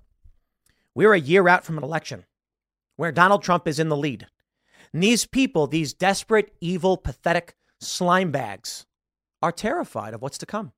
[0.93, 2.25] We're a year out from an election
[2.95, 4.27] where Donald Trump is in the lead.
[4.93, 8.85] And these people, these desperate, evil, pathetic slime bags,
[9.41, 10.73] are terrified of what's to come.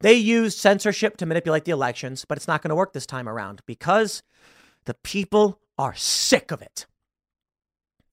[0.00, 3.28] They use censorship to manipulate the elections, but it's not going to work this time
[3.28, 4.22] around because
[4.86, 6.86] the people are sick of it.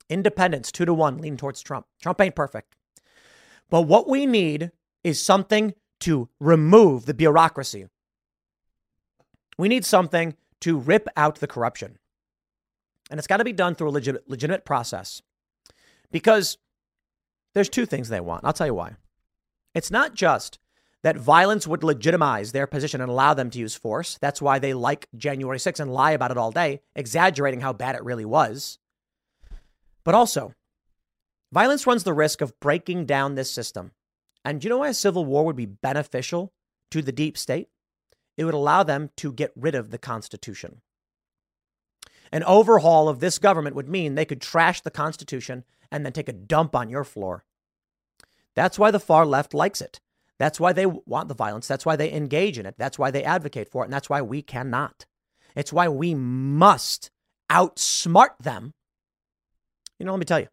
[0.10, 1.86] Independents, two to one, lean towards Trump.
[2.02, 2.76] Trump ain't perfect.
[3.70, 4.72] But what we need
[5.04, 7.88] is something to remove the bureaucracy.
[9.58, 11.98] We need something to rip out the corruption.
[13.10, 15.22] And it's got to be done through a legit, legitimate process.
[16.12, 16.58] Because
[17.54, 18.46] there's two things they want.
[18.46, 18.96] I'll tell you why.
[19.74, 20.60] It's not just
[21.04, 24.18] that violence would legitimize their position and allow them to use force.
[24.22, 27.96] That's why they like January 6th and lie about it all day, exaggerating how bad
[27.96, 28.80] it really was.
[30.06, 30.54] But also,
[31.52, 33.92] violence runs the risk of breaking down this system.
[34.46, 36.54] And do you know why a civil war would be beneficial
[36.92, 37.68] to the deep state?
[38.38, 40.82] It would allow them to get rid of the Constitution.
[42.32, 46.30] An overhaul of this government would mean they could trash the Constitution and then take
[46.30, 47.46] a dump on your floor.
[48.56, 50.00] That's why the far left likes it.
[50.44, 51.70] That's why they want the violence.
[51.70, 52.76] That's why they engage in it.
[52.78, 53.86] That's why they advocate for it.
[53.86, 55.06] And that's why we cannot.
[55.56, 57.12] It's why we must
[57.50, 58.74] outsmart them.
[59.98, 60.50] You know, let me tell you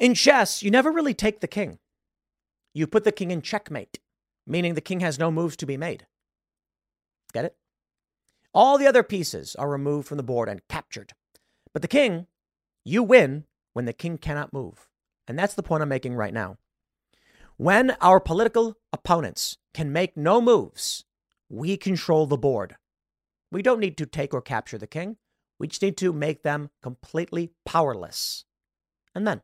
[0.00, 1.78] in chess, you never really take the king.
[2.74, 4.00] You put the king in checkmate,
[4.48, 6.08] meaning the king has no moves to be made.
[7.32, 7.56] Get it?
[8.52, 11.12] All the other pieces are removed from the board and captured.
[11.72, 12.26] But the king,
[12.84, 14.88] you win when the king cannot move.
[15.28, 16.56] And that's the point I'm making right now.
[17.62, 21.04] When our political opponents can make no moves,
[21.48, 22.74] we control the board.
[23.52, 25.16] We don't need to take or capture the king.
[25.60, 28.44] We just need to make them completely powerless.
[29.14, 29.42] And then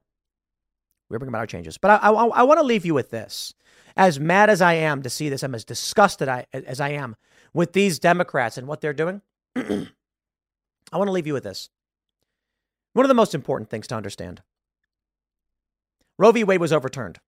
[1.09, 1.79] we bring about our changes.
[1.79, 3.55] But I, I, I want to leave you with this.
[3.97, 7.15] As mad as I am to see this, I'm as disgusted I, as I am
[7.55, 9.23] with these Democrats and what they're doing.
[9.55, 9.87] I
[10.93, 11.71] want to leave you with this.
[12.95, 14.43] One of the most important things to understand
[16.19, 16.43] Roe v.
[16.43, 17.21] Wade was overturned.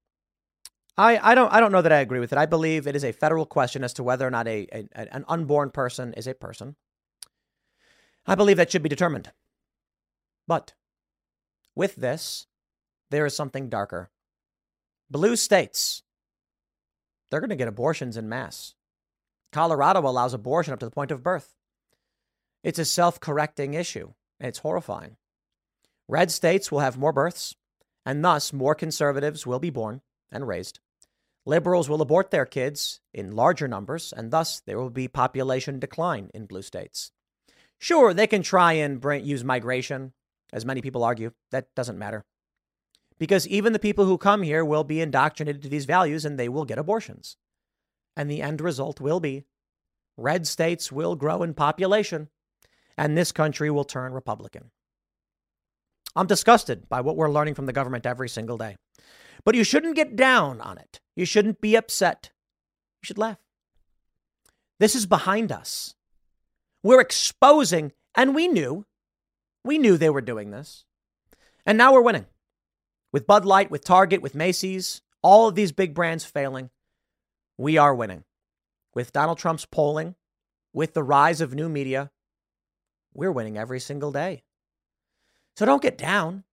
[0.97, 2.39] I, I don't I don't know that I agree with it.
[2.39, 5.25] I believe it is a federal question as to whether or not a, a an
[5.29, 6.77] unborn person is a person.
[8.27, 9.33] I believe that should be determined.
[10.47, 10.75] But
[11.75, 12.47] with this,
[13.11, 14.11] there is something darker.
[15.11, 16.03] Blue states,
[17.31, 18.75] they're going to get abortions in mass.
[19.53, 21.55] Colorado allows abortion up to the point of birth.
[22.63, 25.17] It's a self correcting issue, and it's horrifying.
[26.09, 27.55] Red states will have more births,
[28.05, 30.81] and thus more conservatives will be born and raised.
[31.47, 36.31] Liberals will abort their kids in larger numbers, and thus there will be population decline
[36.35, 37.13] in blue states.
[37.79, 40.13] Sure, they can try and bring, use migration,
[40.53, 41.33] as many people argue.
[41.51, 42.25] That doesn't matter.
[43.21, 46.49] because even the people who come here will be indoctrinated to these values and they
[46.49, 47.37] will get abortions.
[48.17, 49.45] And the end result will be
[50.17, 52.29] red states will grow in population
[52.97, 54.71] and this country will turn Republican.
[56.17, 58.77] I'm disgusted by what we're learning from the government every single day.
[59.45, 61.01] But you shouldn't get down on it.
[61.17, 62.31] You shouldn't be upset.
[63.03, 63.39] You should laugh.
[64.79, 65.95] This is behind us.
[66.83, 68.87] We're exposing, and we knew,
[69.65, 70.85] we knew they were doing this.
[71.67, 72.27] And now we're winning.
[73.13, 76.71] With Bud Light, with Target, with Macy's, all of these big brands failing,
[77.59, 78.25] we are winning.
[78.95, 80.15] With Donald Trump's polling,
[80.73, 82.11] with the rise of new media,
[83.13, 84.43] we're winning every single day.
[85.57, 86.45] So don't get down.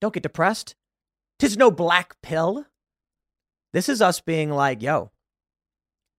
[0.00, 0.74] Don't get depressed.
[1.40, 2.66] Tis no black pill.
[3.72, 5.10] This is us being like, yo,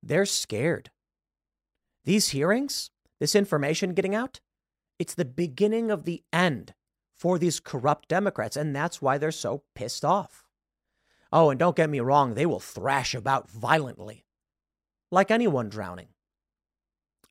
[0.01, 0.89] they're scared.
[2.05, 4.39] These hearings, this information getting out,
[4.97, 6.73] it's the beginning of the end
[7.15, 8.57] for these corrupt Democrats.
[8.57, 10.43] And that's why they're so pissed off.
[11.31, 14.25] Oh, and don't get me wrong, they will thrash about violently,
[15.11, 16.07] like anyone drowning.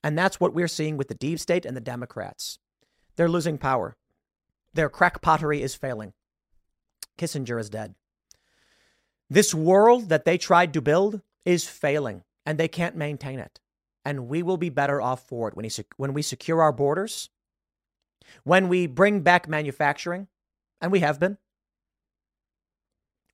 [0.04, 2.60] And that's what we're seeing with the deep state and the Democrats.
[3.16, 3.96] They're losing power.
[4.74, 6.12] Their crackpottery is failing.
[7.20, 7.94] Kissinger is dead.
[9.28, 13.60] This world that they tried to build is failing, and they can't maintain it.
[14.04, 17.28] And we will be better off for it when, he, when we secure our borders,
[18.44, 20.28] when we bring back manufacturing,
[20.80, 21.36] and we have been.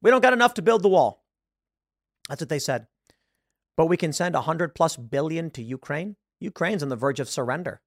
[0.02, 1.24] We don't got enough to build the wall.
[2.28, 2.88] That's what they said.
[3.76, 6.16] But we can send 100 plus billion to Ukraine.
[6.40, 7.80] Ukraine's on the verge of surrender.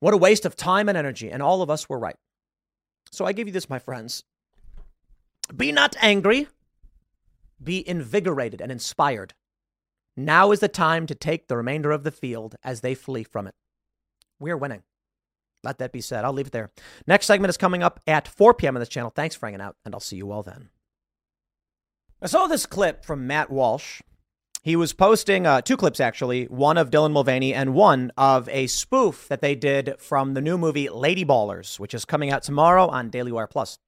[0.00, 1.30] What a waste of time and energy.
[1.30, 2.16] And all of us were right.
[3.10, 4.24] So I give you this, my friends.
[5.54, 6.48] Be not angry,
[7.62, 9.34] be invigorated and inspired.
[10.16, 13.46] Now is the time to take the remainder of the field as they flee from
[13.46, 13.54] it.
[14.38, 14.82] We're winning.
[15.64, 16.24] Let that be said.
[16.24, 16.70] I'll leave it there.
[17.06, 18.76] Next segment is coming up at 4 p.m.
[18.76, 19.12] on this channel.
[19.14, 20.68] Thanks for hanging out, and I'll see you all then.
[22.20, 24.00] I saw this clip from Matt Walsh
[24.62, 28.66] he was posting uh, two clips, actually, one of Dylan Mulvaney and one of a
[28.66, 32.86] spoof that they did from the new movie Lady Ballers, which is coming out tomorrow
[32.88, 33.78] on Daily Wire Plus.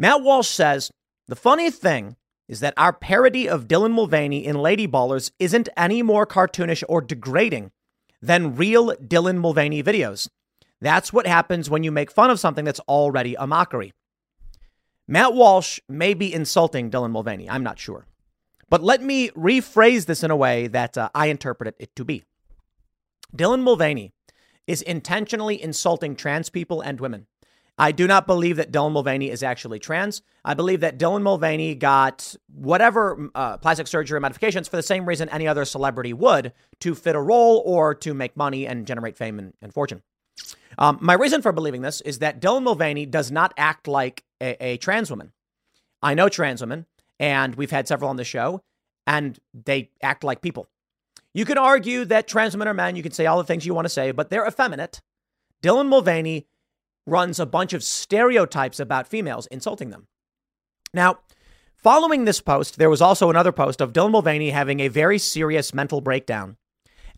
[0.00, 0.90] Matt Walsh says
[1.28, 2.16] the funny thing
[2.48, 7.02] is that our parody of Dylan Mulvaney in Lady Ballers isn't any more cartoonish or
[7.02, 7.70] degrading
[8.22, 10.30] than real Dylan Mulvaney videos.
[10.80, 13.92] That's what happens when you make fun of something that's already a mockery.
[15.06, 17.50] Matt Walsh may be insulting Dylan Mulvaney.
[17.50, 18.06] I'm not sure.
[18.70, 22.24] But let me rephrase this in a way that uh, I interpret it to be.
[23.36, 24.14] Dylan Mulvaney
[24.66, 27.26] is intentionally insulting trans people and women.
[27.80, 30.20] I do not believe that Dylan Mulvaney is actually trans.
[30.44, 35.30] I believe that Dylan Mulvaney got whatever uh, plastic surgery modifications for the same reason
[35.30, 39.38] any other celebrity would to fit a role or to make money and generate fame
[39.38, 40.02] and, and fortune.
[40.76, 44.62] Um, my reason for believing this is that Dylan Mulvaney does not act like a,
[44.62, 45.32] a trans woman.
[46.02, 46.84] I know trans women
[47.18, 48.62] and we've had several on the show,
[49.06, 50.68] and they act like people.
[51.32, 52.96] You can argue that trans women are men.
[52.96, 55.00] You can say all the things you want to say, but they're effeminate.
[55.62, 56.46] Dylan Mulvaney
[57.10, 60.06] runs a bunch of stereotypes about females, insulting them.
[60.94, 61.18] Now,
[61.76, 65.74] following this post, there was also another post of Dylan Mulvaney having a very serious
[65.74, 66.56] mental breakdown.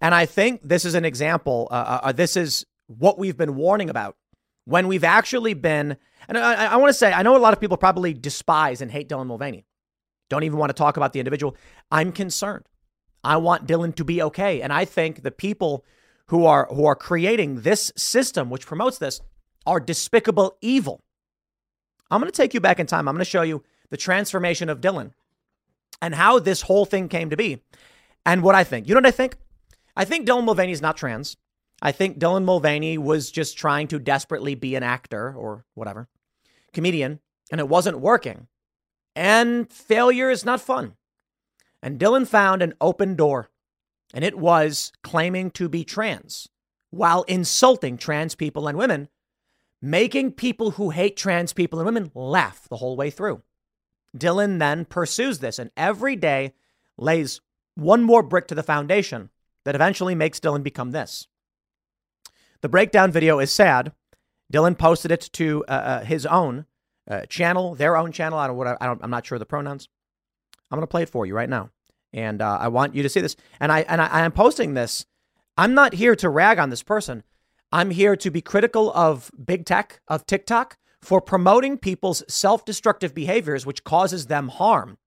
[0.01, 1.68] And I think this is an example.
[1.70, 4.16] Uh, uh, uh this is what we've been warning about
[4.64, 5.97] when we've actually been.
[6.28, 8.90] And I, I want to say, I know a lot of people probably despise and
[8.90, 9.64] hate Dylan Mulvaney.
[10.28, 11.57] Don't even want to talk about the individual.
[11.90, 12.64] I'm concerned.
[13.22, 14.62] I want Dylan to be okay.
[14.62, 15.84] And I think the people
[16.28, 19.20] who are who are creating this system which promotes this
[19.67, 21.01] are despicable evil.
[22.11, 23.09] I'm going to take you back in time.
[23.09, 25.13] I'm going to show you the transformation of Dylan
[26.01, 27.63] and how this whole thing came to be
[28.27, 28.89] and what I think.
[28.89, 29.37] You know what I think?
[29.97, 31.37] I think Dylan Mulvaney is not trans.
[31.81, 36.09] I think Dylan Mulvaney was just trying to desperately be an actor or whatever,
[36.73, 38.47] comedian, and it wasn't working.
[39.17, 40.95] And failure is not fun.
[41.83, 43.51] And Dylan found an open door,
[44.15, 46.49] and it was claiming to be trans
[46.91, 49.09] while insulting trans people and women,
[49.83, 53.43] making people who hate trans people and women laugh the whole way through.
[54.16, 56.55] Dylan then pursues this and every day
[56.97, 57.41] lays
[57.74, 59.30] one more brick to the foundation
[59.64, 61.26] that eventually makes Dylan become this.
[62.61, 63.93] The breakdown video is sad.
[64.53, 66.66] Dylan posted it to uh, uh his own
[67.11, 68.39] uh, channel, their own channel.
[68.39, 69.89] I don't what I, I don't, I'm not sure the pronouns.
[70.70, 71.70] I'm going to play it for you right now,
[72.12, 73.37] and uh, I want you to see this.
[73.59, 75.07] And I and I, I am posting this.
[75.57, 77.24] I'm not here to rag on this person.
[77.73, 83.64] I'm here to be critical of big tech, of TikTok, for promoting people's self-destructive behaviors,
[83.64, 84.99] which causes them harm,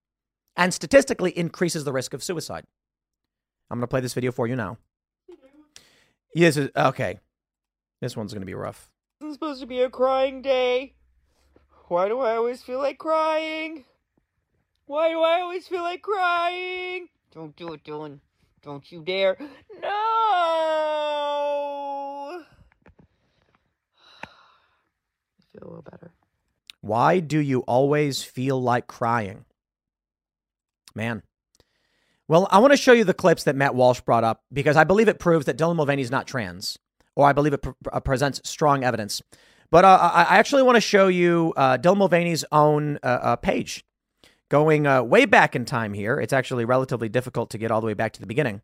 [0.56, 2.64] and statistically increases the risk of suicide.
[3.70, 4.78] I'm going to play this video for you now.
[6.34, 7.20] Yes, okay.
[8.00, 8.90] This one's going to be rough.
[9.20, 10.94] This is supposed to be a crying day.
[11.88, 13.84] Why do I always feel like crying?
[14.86, 17.08] Why do I always feel like crying?
[17.32, 18.18] Don't do it, Dylan.
[18.62, 19.36] Don't you dare.
[19.80, 19.88] No!
[25.38, 26.12] I feel a little better.
[26.80, 29.44] Why do you always feel like crying?
[30.94, 31.22] Man.
[32.28, 34.84] Well, I want to show you the clips that Matt Walsh brought up because I
[34.84, 36.78] believe it proves that Dylan Mulvaney is not trans,
[37.14, 39.22] or I believe it uh, presents strong evidence.
[39.70, 43.84] But uh, I actually want to show you uh, Dylan Mulvaney's own uh, uh page.
[44.48, 47.86] Going uh, way back in time here, it's actually relatively difficult to get all the
[47.86, 48.62] way back to the beginning.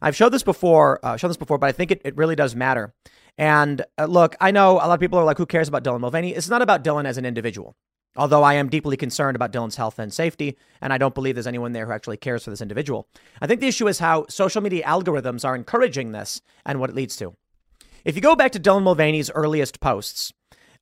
[0.00, 2.94] I've showed this before, shown this before, but I think it, it really does matter.
[3.36, 6.34] And look, I know a lot of people are like, who cares about Dylan Mulvaney?
[6.34, 7.76] It's not about Dylan as an individual.
[8.16, 11.46] Although I am deeply concerned about Dylan's health and safety, and I don't believe there's
[11.46, 13.06] anyone there who actually cares for this individual.
[13.40, 16.96] I think the issue is how social media algorithms are encouraging this and what it
[16.96, 17.34] leads to.
[18.04, 20.32] If you go back to Dylan Mulvaney's earliest posts,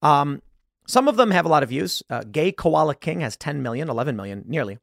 [0.00, 0.40] um,
[0.86, 2.02] some of them have a lot of views.
[2.08, 4.78] Uh, Gay Koala King has 10 million, 11 million, nearly.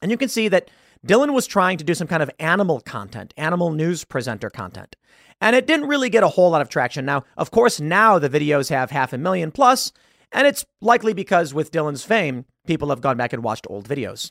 [0.00, 0.70] And you can see that
[1.04, 4.96] Dylan was trying to do some kind of animal content, animal news presenter content.
[5.40, 7.04] And it didn't really get a whole lot of traction.
[7.04, 9.92] Now, of course, now the videos have half a million plus,
[10.32, 14.30] and it's likely because with Dylan's fame, people have gone back and watched old videos.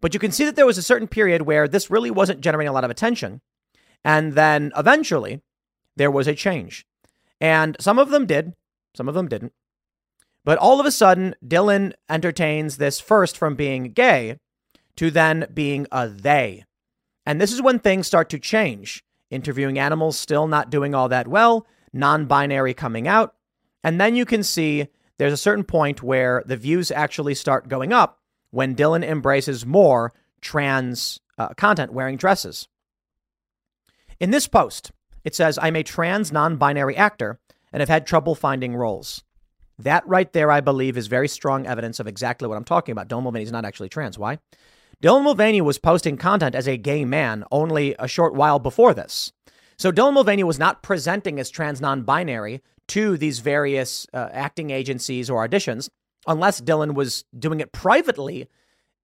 [0.00, 2.70] But you can see that there was a certain period where this really wasn't generating
[2.70, 3.42] a lot of attention.
[4.02, 5.42] And then eventually,
[5.96, 6.86] there was a change.
[7.40, 8.54] And some of them did,
[8.94, 9.52] some of them didn't.
[10.44, 14.38] But all of a sudden, Dylan entertains this first from being gay
[14.96, 16.64] to then being a they.
[17.26, 19.04] And this is when things start to change.
[19.30, 23.34] Interviewing animals still not doing all that well, non binary coming out.
[23.84, 24.88] And then you can see
[25.18, 28.20] there's a certain point where the views actually start going up
[28.50, 32.68] when Dylan embraces more trans uh, content wearing dresses.
[34.18, 34.92] In this post,
[35.24, 37.38] it says, I'm a trans non binary actor
[37.72, 39.22] and have had trouble finding roles.
[39.78, 43.10] That right there, I believe, is very strong evidence of exactly what I'm talking about.
[43.10, 44.18] Mulvaney is not actually trans.
[44.18, 44.38] Why?
[45.02, 49.32] Dylan Mulvaney was posting content as a gay man only a short while before this.
[49.78, 54.70] So Dylan Mulvaney was not presenting as trans non binary to these various uh, acting
[54.70, 55.88] agencies or auditions
[56.26, 58.48] unless Dylan was doing it privately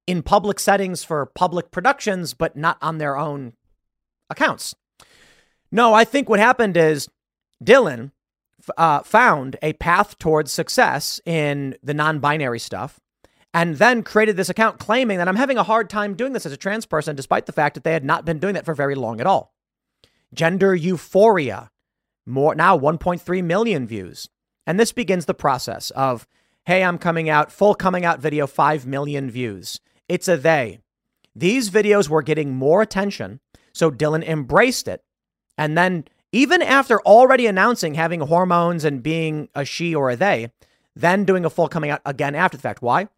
[0.07, 3.55] in public settings for public productions, but not on their own
[4.28, 4.74] accounts.
[5.72, 7.09] No, I think what happened is
[7.64, 8.12] Dylan
[8.76, 13.01] uh, found a path towards success in the non binary stuff
[13.57, 16.52] and then created this account claiming that I'm having a hard time doing this as
[16.52, 18.94] a trans person, despite the fact that they had not been doing that for very
[18.94, 19.54] long at all.
[20.34, 21.70] Gender euphoria,
[22.26, 24.28] more now 1.3 million views.
[24.66, 26.28] And this begins the process of,
[26.66, 29.80] hey, I'm coming out, full coming out video, 5 million views.
[30.07, 30.80] It's a they.
[31.34, 33.40] These videos were getting more attention,
[33.72, 35.02] so Dylan embraced it.
[35.57, 40.52] And then even after already announcing having hormones and being a she or a they,
[40.94, 42.82] then doing a full coming out again after the fact.
[42.82, 43.09] Why?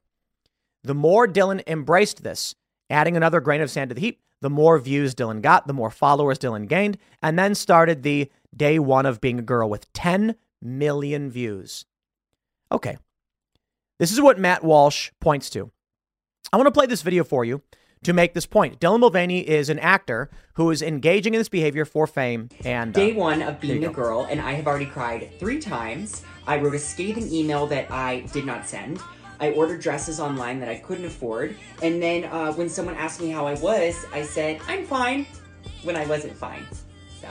[0.84, 2.54] The more Dylan embraced this,
[2.88, 5.90] adding another grain of sand to the heap, the more views Dylan got, the more
[5.90, 10.36] followers Dylan gained, and then started the day one of being a girl with 10
[10.62, 11.84] million views.
[12.70, 12.96] Okay.
[13.98, 15.70] This is what Matt Walsh points to.
[16.52, 17.62] I want to play this video for you
[18.04, 18.80] to make this point.
[18.80, 22.48] Dylan Mulvaney is an actor who is engaging in this behavior for fame.
[22.64, 26.22] And uh, day one of being a girl, and I have already cried three times.
[26.46, 29.00] I wrote a scathing email that I did not send.
[29.40, 31.56] I ordered dresses online that I couldn't afford.
[31.82, 35.26] And then uh, when someone asked me how I was, I said, I'm fine,
[35.82, 36.66] when I wasn't fine.
[37.20, 37.28] So,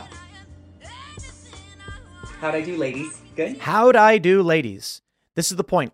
[2.40, 3.22] how'd I do, ladies?
[3.36, 3.58] Good?
[3.58, 5.02] How'd I do, ladies?
[5.36, 5.94] This is the point.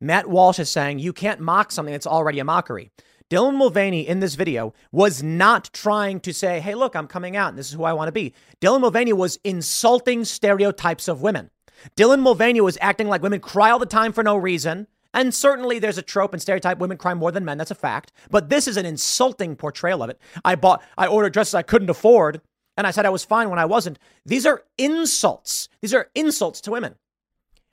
[0.00, 2.90] Matt Walsh is saying you can't mock something that's already a mockery.
[3.30, 7.48] Dylan Mulvaney in this video was not trying to say, hey, look, I'm coming out
[7.48, 8.34] and this is who I want to be.
[8.60, 11.50] Dylan Mulvaney was insulting stereotypes of women.
[11.96, 14.86] Dylan Mulvaney was acting like women cry all the time for no reason.
[15.14, 17.56] And certainly there's a trope and stereotype women cry more than men.
[17.56, 18.12] That's a fact.
[18.30, 20.20] But this is an insulting portrayal of it.
[20.44, 22.42] I bought, I ordered dresses I couldn't afford.
[22.76, 23.98] And I said I was fine when I wasn't.
[24.26, 25.68] These are insults.
[25.80, 26.96] These are insults to women.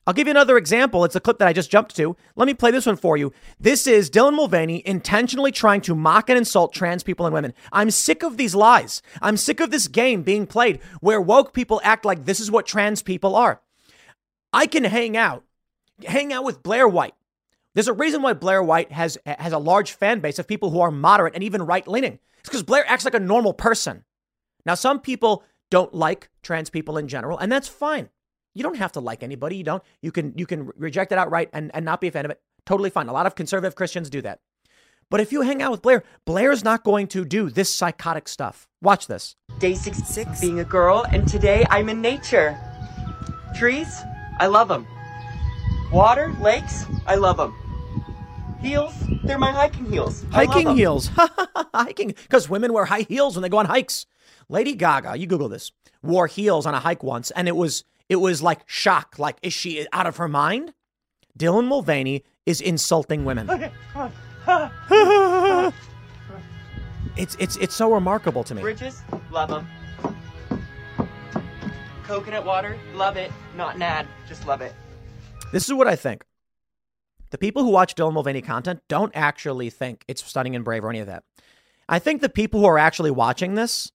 [0.05, 1.05] I'll give you another example.
[1.05, 2.15] It's a clip that I just jumped to.
[2.35, 3.33] Let me play this one for you.
[3.59, 7.53] This is Dylan Mulvaney intentionally trying to mock and insult trans people and women.
[7.71, 9.03] I'm sick of these lies.
[9.21, 12.65] I'm sick of this game being played where woke people act like this is what
[12.65, 13.61] trans people are.
[14.51, 15.43] I can hang out,
[16.05, 17.13] hang out with Blair White.
[17.73, 20.81] There's a reason why Blair White has has a large fan base of people who
[20.81, 22.19] are moderate and even right leaning.
[22.39, 24.03] It's because Blair acts like a normal person.
[24.65, 28.09] Now, some people don't like trans people in general, and that's fine.
[28.53, 29.55] You don't have to like anybody.
[29.55, 29.83] You don't.
[30.01, 32.41] You can you can reject it outright and, and not be a fan of it.
[32.65, 33.07] Totally fine.
[33.07, 34.39] A lot of conservative Christians do that.
[35.09, 38.67] But if you hang out with Blair, Blair's not going to do this psychotic stuff.
[38.81, 39.35] Watch this.
[39.59, 42.57] Day 66, being a girl, and today I'm in nature.
[43.57, 44.01] Trees,
[44.39, 44.87] I love them.
[45.91, 47.53] Water, lakes, I love them.
[48.61, 48.93] Heels,
[49.23, 50.23] they're my hiking heels.
[50.31, 51.09] Hiking heels.
[51.73, 52.09] hiking.
[52.09, 54.05] Because women wear high heels when they go on hikes.
[54.49, 55.71] Lady Gaga, you Google this,
[56.03, 59.17] wore heels on a hike once, and it was it was like shock.
[59.17, 60.73] Like, is she out of her mind?
[61.39, 63.49] Dylan Mulvaney is insulting women.
[67.17, 68.61] it's it's it's so remarkable to me.
[68.61, 69.01] Bridges,
[69.31, 69.67] love them.
[72.03, 73.31] Coconut water, love it.
[73.55, 74.73] Not an ad, just love it.
[75.51, 76.25] This is what I think.
[77.31, 80.89] The people who watch Dylan Mulvaney content don't actually think it's stunning and brave or
[80.89, 81.23] any of that.
[81.89, 83.91] I think the people who are actually watching this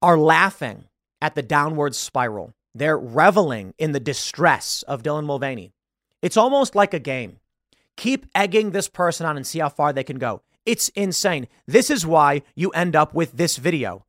[0.00, 0.84] are laughing
[1.20, 2.54] at the downward spiral.
[2.74, 5.72] They're reveling in the distress of Dylan Mulvaney.
[6.20, 7.38] It's almost like a game.
[7.96, 10.42] Keep egging this person on and see how far they can go.
[10.66, 11.46] It's insane.
[11.66, 14.04] This is why you end up with this video.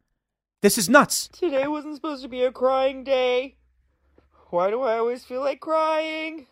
[0.62, 1.30] This is nuts.
[1.30, 3.56] Today wasn't supposed to be a crying day.
[4.50, 6.48] Why do I always feel like crying?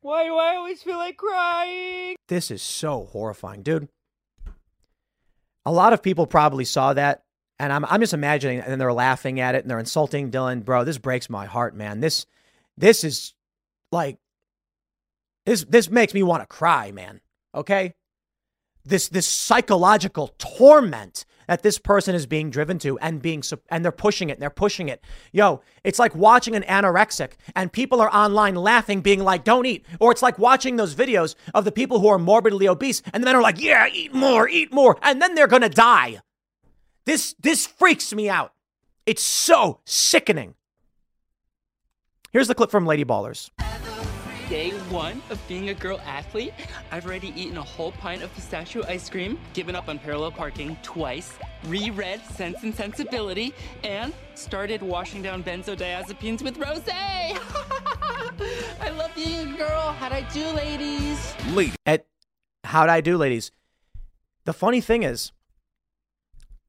[0.00, 2.16] Why do I always feel like crying?
[2.28, 3.88] This is so horrifying, dude.
[5.66, 7.22] A lot of people probably saw that,
[7.58, 10.64] and I'm I'm just imagining, and they're laughing at it and they're insulting Dylan.
[10.64, 12.00] Bro, this breaks my heart, man.
[12.00, 12.26] This
[12.76, 13.34] this is
[13.90, 14.18] like
[15.44, 17.20] this this makes me want to cry, man.
[17.54, 17.94] Okay?
[18.84, 23.90] This this psychological torment that this person is being driven to and being and they're
[23.90, 25.02] pushing it and they're pushing it.
[25.32, 29.84] Yo, it's like watching an anorexic and people are online laughing being like don't eat
[29.98, 33.34] or it's like watching those videos of the people who are morbidly obese and then
[33.34, 36.20] are like, "Yeah, eat more, eat more." And then they're to die.
[37.04, 38.52] This this freaks me out.
[39.06, 40.54] It's so sickening.
[42.30, 43.50] Here's the clip from Lady Ballers
[44.48, 46.54] day one of being a girl athlete,
[46.90, 50.76] I've already eaten a whole pint of pistachio ice cream, given up on parallel parking
[50.82, 51.34] twice,
[51.66, 53.52] reread Sense and Sensibility,
[53.84, 56.80] and started washing down benzodiazepines with rose.
[56.88, 57.38] I
[58.96, 59.92] love being a girl.
[59.92, 61.34] How'd I do, ladies?
[61.50, 61.74] Lady.
[61.84, 62.06] At
[62.64, 63.50] How'd I do, ladies?
[64.46, 65.32] The funny thing is,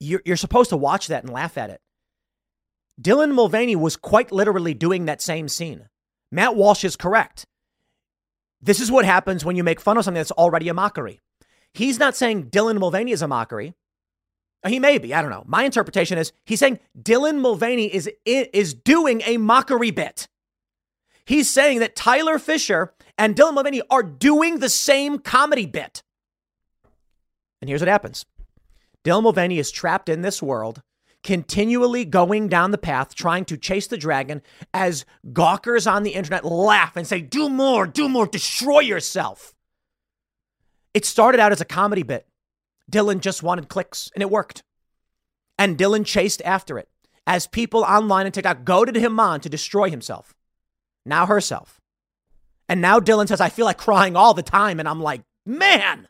[0.02, 1.80] you're, you're supposed to watch that and laugh at it.
[3.02, 5.88] Dylan Mulvaney was quite literally doing that same scene.
[6.30, 7.46] Matt Walsh is correct.
[8.62, 11.20] This is what happens when you make fun of something that's already a mockery.
[11.74, 13.74] He's not saying Dylan Mulvaney is a mockery.
[14.68, 15.14] He may be.
[15.14, 15.46] I don't know.
[15.48, 20.28] My interpretation is he's saying Dylan Mulvaney is is doing a mockery bit.
[21.24, 26.04] He's saying that Tyler Fischer and Dylan Mulvaney are doing the same comedy bit.
[27.62, 28.26] And here's what happens.
[29.06, 30.82] Dylan Mulvaney is trapped in this world
[31.24, 34.42] continually going down the path trying to chase the dragon
[34.74, 39.54] as gawkers on the internet laugh and say, Do more, do more, destroy yourself.
[40.94, 42.28] It started out as a comedy bit.
[42.92, 44.64] Dylan just wanted clicks and it worked.
[45.58, 46.90] And Dylan chased after it
[47.28, 50.34] as people online and TikTok goaded him on to destroy himself.
[51.06, 51.80] Now herself.
[52.68, 54.80] And now Dylan says, I feel like crying all the time.
[54.80, 56.08] And I'm like, man,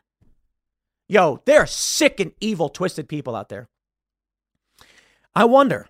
[1.08, 3.68] yo, they're sick and evil, twisted people out there.
[5.34, 5.88] I wonder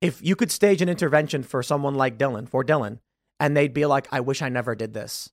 [0.00, 2.98] if you could stage an intervention for someone like Dylan, for Dylan,
[3.40, 5.30] and they'd be like, I wish I never did this.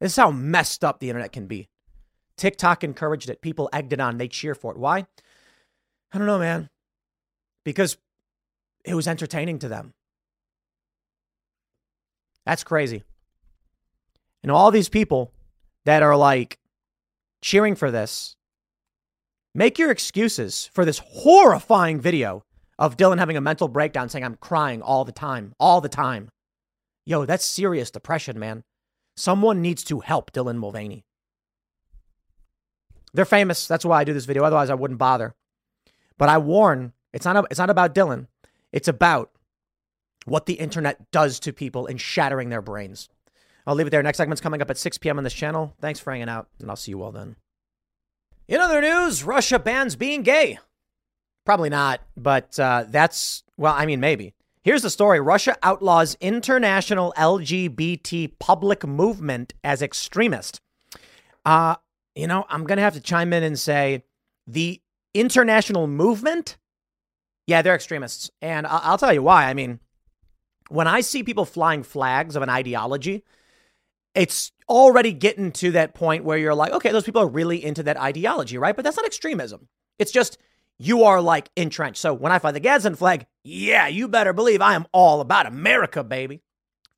[0.00, 1.68] This is how messed up the internet can be.
[2.36, 3.40] TikTok encouraged it.
[3.40, 4.18] People egged it on.
[4.18, 4.78] They cheer for it.
[4.78, 5.06] Why?
[6.12, 6.68] I don't know, man.
[7.64, 7.96] Because
[8.84, 9.94] it was entertaining to them.
[12.44, 13.04] That's crazy.
[14.42, 15.32] And all these people
[15.84, 16.58] that are like
[17.40, 18.34] cheering for this
[19.54, 22.44] Make your excuses for this horrifying video
[22.78, 26.30] of Dylan having a mental breakdown saying, I'm crying all the time, all the time.
[27.04, 28.64] Yo, that's serious depression, man.
[29.16, 31.04] Someone needs to help Dylan Mulvaney.
[33.12, 33.66] They're famous.
[33.66, 34.42] That's why I do this video.
[34.42, 35.34] Otherwise, I wouldn't bother.
[36.16, 38.28] But I warn it's not, it's not about Dylan.
[38.72, 39.30] It's about
[40.24, 43.10] what the internet does to people in shattering their brains.
[43.66, 44.02] I'll leave it there.
[44.02, 45.18] Next segment's coming up at 6 p.m.
[45.18, 45.74] on this channel.
[45.80, 47.36] Thanks for hanging out, and I'll see you all then.
[48.52, 50.58] In other news, Russia bans being gay.
[51.46, 54.34] Probably not, but uh, that's, well, I mean, maybe.
[54.62, 60.60] Here's the story Russia outlaws international LGBT public movement as extremist.
[61.46, 61.76] Uh,
[62.14, 64.04] you know, I'm going to have to chime in and say
[64.46, 64.82] the
[65.14, 66.58] international movement,
[67.46, 68.30] yeah, they're extremists.
[68.42, 69.46] And I'll, I'll tell you why.
[69.46, 69.80] I mean,
[70.68, 73.24] when I see people flying flags of an ideology,
[74.14, 77.82] it's already getting to that point where you're like, okay, those people are really into
[77.84, 78.74] that ideology, right?
[78.74, 79.68] But that's not extremism.
[79.98, 80.38] It's just
[80.78, 82.00] you are like entrenched.
[82.00, 85.46] So when I fly the Gadsden flag, yeah, you better believe I am all about
[85.46, 86.42] America, baby.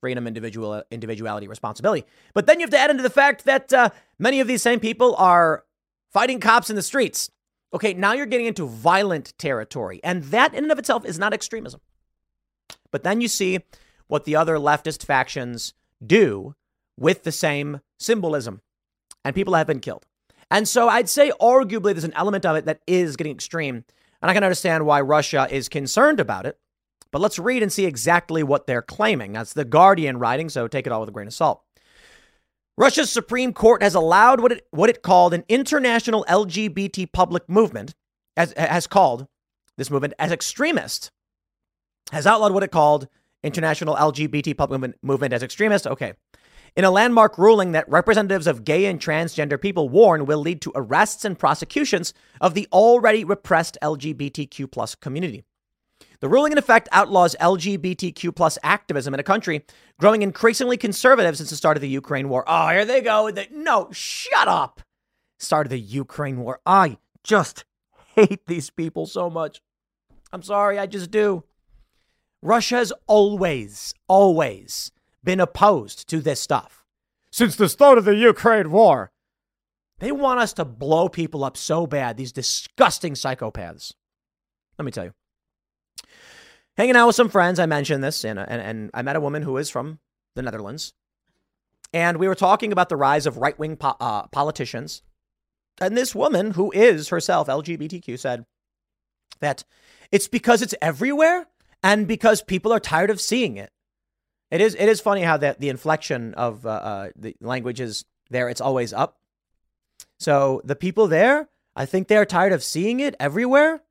[0.01, 2.07] Freedom, individual, individuality, responsibility.
[2.35, 4.81] But then you have to add into the fact that uh, many of these same
[4.81, 5.65] people are
[6.13, 7.31] fighting cops in the streets.
[7.73, 10.01] Okay, now you're getting into violent territory.
[10.05, 11.81] And that in and of itself is not extremism.
[12.91, 13.61] But then you see
[14.07, 15.75] what the other leftist factions
[16.05, 16.55] do
[16.99, 18.61] with the same symbolism.
[19.25, 20.07] And people have been killed.
[20.51, 23.85] And so I'd say, arguably, there's an element of it that is getting extreme.
[24.21, 26.59] And I can understand why Russia is concerned about it.
[27.11, 29.33] But let's read and see exactly what they're claiming.
[29.33, 31.63] That's the Guardian writing, so take it all with a grain of salt.
[32.77, 37.95] Russia's Supreme Court has allowed what it, what it called an international LGBT public movement,
[38.37, 39.29] as, has called
[39.77, 41.13] this movement as extremist,
[42.11, 43.07] has outlawed what it called
[43.45, 45.87] international LGBT public movement as extremist.
[45.87, 46.15] Okay.
[46.77, 50.73] In a landmark ruling that representatives of gay and transgender people warn will lead to
[50.75, 55.45] arrests and prosecutions of the already repressed LGBTQ plus community.
[56.19, 59.65] The ruling, in effect, outlaws LGBTQ plus activism in a country
[60.01, 62.43] growing increasingly conservative since the start of the Ukraine war.
[62.49, 63.31] Oh, here they go.
[63.31, 64.81] They, no, shut up.
[65.39, 66.59] Start of the Ukraine war.
[66.67, 67.65] I just
[68.17, 69.61] hate these people so much.
[70.33, 71.45] I'm sorry, I just do.
[72.43, 74.91] Russia has always, always
[75.25, 76.85] been opposed to this stuff.
[77.31, 79.11] Since the start of the Ukraine war,
[79.99, 83.93] they want us to blow people up so bad, these disgusting psychopaths.
[84.79, 85.15] Let me tell you
[86.77, 87.59] hanging out with some friends.
[87.59, 89.99] I mentioned this, and, and, and I met a woman who is from
[90.35, 90.93] the Netherlands.
[91.93, 95.03] And we were talking about the rise of right wing po- uh, politicians.
[95.81, 98.45] And this woman, who is herself LGBTQ, said
[99.41, 99.65] that
[100.11, 101.47] it's because it's everywhere
[101.83, 103.71] and because people are tired of seeing it.
[104.55, 108.05] It is, it is funny how that the inflection of uh, uh, the language is
[108.31, 109.19] there, it's always up.
[110.21, 113.83] So the people there, I think they're tired of seeing it everywhere.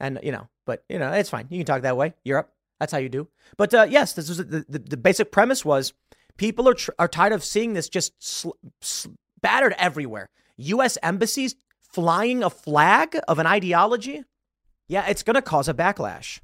[0.00, 1.48] And, you know, but you know, it's fine.
[1.50, 2.14] You can talk that way.
[2.24, 3.28] Europe, that's how you do.
[3.58, 5.92] But uh, yes, this was the, the, the basic premise was
[6.38, 9.10] people are tr- are tired of seeing this just sl- sl-
[9.42, 10.30] battered everywhere.
[10.56, 10.96] U.S.
[11.02, 11.56] embassies
[11.92, 14.24] flying a flag of an ideology.
[14.88, 16.40] Yeah, it's going to cause a backlash.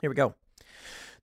[0.00, 0.34] Here we go.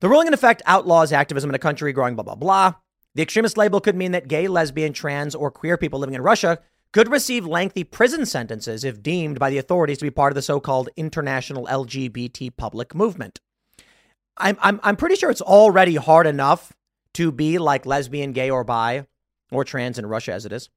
[0.00, 2.74] The ruling in effect outlaws activism in a country growing blah blah blah.
[3.14, 6.58] The extremist label could mean that gay, lesbian, trans, or queer people living in Russia
[6.92, 10.42] could receive lengthy prison sentences if deemed by the authorities to be part of the
[10.42, 13.40] so called international LGBT public movement.
[14.36, 16.72] I'm, I'm, I'm pretty sure it's already hard enough
[17.14, 19.06] to be like lesbian, gay, or bi,
[19.50, 20.70] or trans in Russia as it is.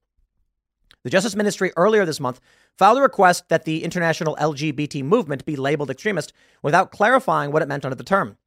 [1.04, 2.42] The Justice Ministry earlier this month
[2.78, 7.68] filed a request that the international LGBT movement be labeled extremist without clarifying what it
[7.68, 8.38] meant under the term,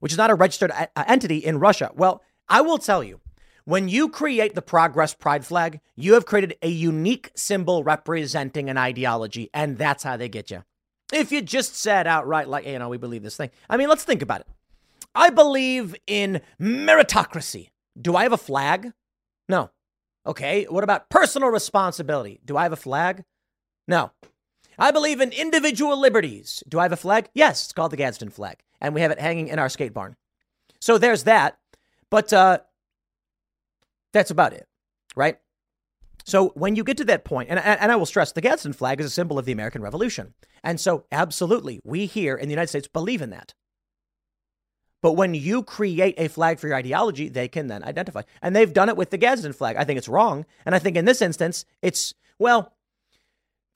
[0.00, 1.90] which is not a registered a- uh, entity in Russia.
[1.94, 3.20] Well, I will tell you,
[3.64, 8.78] when you create the Progress Pride flag, you have created a unique symbol representing an
[8.78, 10.64] ideology, and that's how they get you.
[11.12, 13.50] If you just said outright, like, you know, we believe this thing.
[13.68, 14.46] I mean, let's think about it.
[15.14, 17.68] I believe in meritocracy.
[18.00, 18.92] Do I have a flag?
[19.48, 19.70] No.
[20.26, 20.64] Okay.
[20.64, 22.40] What about personal responsibility?
[22.44, 23.24] Do I have a flag?
[23.86, 24.12] No.
[24.78, 26.62] I believe in individual liberties.
[26.68, 27.28] Do I have a flag?
[27.34, 30.16] Yes, it's called the Gadsden flag, and we have it hanging in our skate barn.
[30.80, 31.58] So there's that.
[32.10, 32.58] But uh,
[34.12, 34.66] that's about it,
[35.16, 35.38] right?
[36.24, 39.00] So when you get to that point, and, and I will stress the Gadsden flag
[39.00, 40.34] is a symbol of the American Revolution.
[40.62, 43.54] And so, absolutely, we here in the United States believe in that.
[45.00, 48.22] But when you create a flag for your ideology, they can then identify.
[48.42, 49.76] And they've done it with the Gadsden flag.
[49.76, 50.44] I think it's wrong.
[50.66, 52.72] And I think in this instance, it's, well,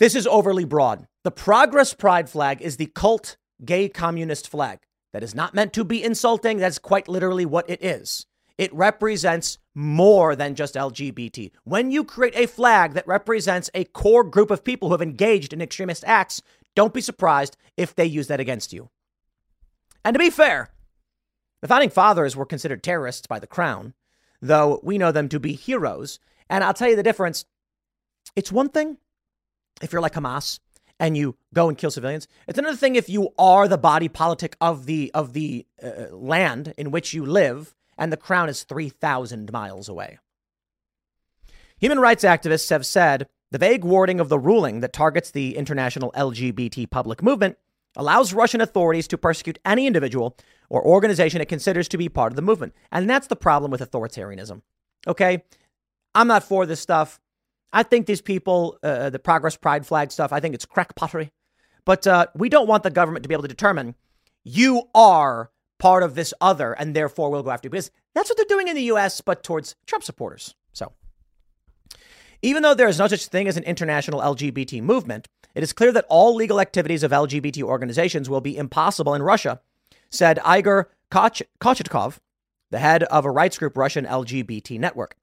[0.03, 1.07] this is overly broad.
[1.23, 4.81] The Progress Pride flag is the cult gay communist flag.
[5.13, 6.57] That is not meant to be insulting.
[6.57, 8.27] That's quite literally what it is.
[8.59, 11.53] It represents more than just LGBT.
[11.63, 15.53] When you create a flag that represents a core group of people who have engaged
[15.53, 16.43] in extremist acts,
[16.75, 18.91] don't be surprised if they use that against you.
[20.05, 20.71] And to be fair,
[21.61, 23.95] the founding fathers were considered terrorists by the crown,
[24.41, 26.19] though we know them to be heroes.
[26.51, 27.45] And I'll tell you the difference.
[28.35, 28.99] It's one thing
[29.81, 30.59] if you're like Hamas
[30.99, 32.29] and you go and kill civilians.
[32.47, 36.75] It's another thing if you are the body politic of the of the uh, land
[36.77, 40.19] in which you live and the crown is 3,000 miles away.
[41.79, 46.13] Human rights activists have said the vague wording of the ruling that targets the international
[46.13, 47.59] LGBT public movement
[47.97, 50.37] allows Russian authorities to persecute any individual
[50.71, 52.75] or organization it considers to be part of the movement.
[52.91, 54.63] And that's the problem with authoritarianism.
[55.07, 55.45] Okay?
[56.15, 57.21] I'm not for this stuff.
[57.73, 61.33] I think these people, uh, the Progress Pride flag stuff, I think it's crack pottery.
[61.85, 63.95] But uh, we don't want the government to be able to determine
[64.45, 67.71] you are part of this other, and therefore we'll go after you.
[67.71, 70.55] Because that's what they're doing in the US, but towards Trump supporters.
[70.73, 70.93] So,
[72.41, 75.93] even though there is no such thing as an international LGBT movement, it is clear
[75.93, 79.61] that all legal activities of LGBT organizations will be impossible in Russia,
[80.11, 82.19] said Igor Koch- Kochetkov,
[82.71, 85.17] the head of a rights group Russian LGBT network.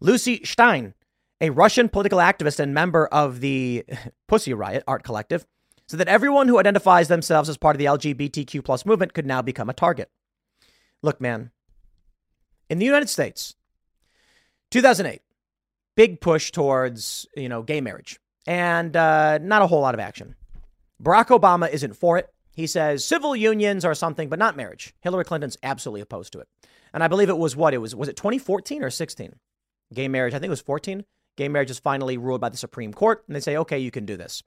[0.00, 0.94] Lucy Shtein,
[1.40, 3.84] a Russian political activist and member of the
[4.28, 5.46] Pussy Riot art collective,
[5.86, 9.42] so that everyone who identifies themselves as part of the LGBTQ plus movement could now
[9.42, 10.10] become a target.
[11.02, 11.50] Look, man,
[12.68, 13.54] In the United States,
[14.70, 15.22] 2008,
[15.94, 20.34] big push towards, you know, gay marriage and uh, not a whole lot of action.
[21.02, 22.32] Barack Obama isn't for it.
[22.54, 24.94] He says civil unions are something, but not marriage.
[25.00, 26.48] Hillary Clinton's absolutely opposed to it.
[26.92, 27.74] And I believe it was what?
[27.74, 29.34] It was, was it 2014 or 16?
[29.92, 31.04] Gay marriage, I think it was 14.
[31.36, 34.06] Gay marriage is finally ruled by the Supreme Court, and they say, okay, you can
[34.06, 34.42] do this.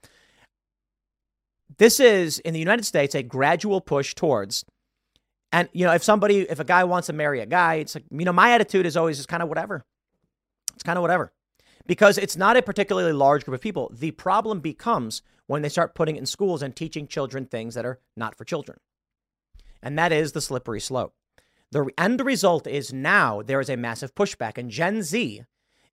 [1.77, 4.65] This is, in the United States, a gradual push towards
[5.51, 8.05] and, you know, if somebody, if a guy wants to marry a guy, it's like,
[8.11, 9.83] you know, my attitude is always just kind of whatever.
[10.73, 11.33] It's kind of whatever
[11.87, 13.91] because it's not a particularly large group of people.
[13.93, 17.85] The problem becomes when they start putting it in schools and teaching children things that
[17.85, 18.79] are not for children.
[19.81, 21.13] And that is the slippery slope.
[21.71, 25.43] The end result is now there is a massive pushback, and Gen Z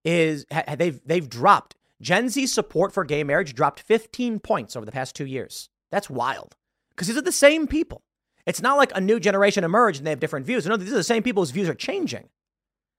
[0.06, 0.46] is
[0.78, 5.14] they've they've dropped Gen Z support for gay marriage dropped 15 points over the past
[5.14, 5.68] two years.
[5.90, 6.56] That's wild
[6.90, 8.02] because these are the same people.
[8.46, 10.66] It's not like a new generation emerged and they have different views.
[10.66, 12.28] No, these are the same people whose views are changing.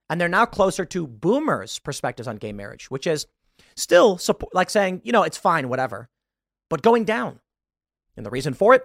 [0.10, 3.28] And they're now closer to boomers' perspectives on gay marriage, which is
[3.76, 6.10] still support, like saying, you know, it's fine, whatever,
[6.70, 7.40] but going down.
[8.16, 8.84] And the reason for it?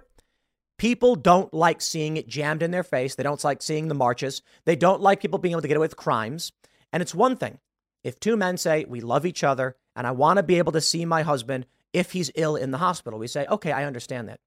[0.78, 3.14] People don't like seeing it jammed in their face.
[3.14, 4.42] They don't like seeing the marches.
[4.64, 6.52] They don't like people being able to get away with crimes.
[6.92, 7.58] And it's one thing
[8.04, 10.80] if two men say, We love each other and I want to be able to
[10.80, 14.40] see my husband if he's ill in the hospital, we say, Okay, I understand that.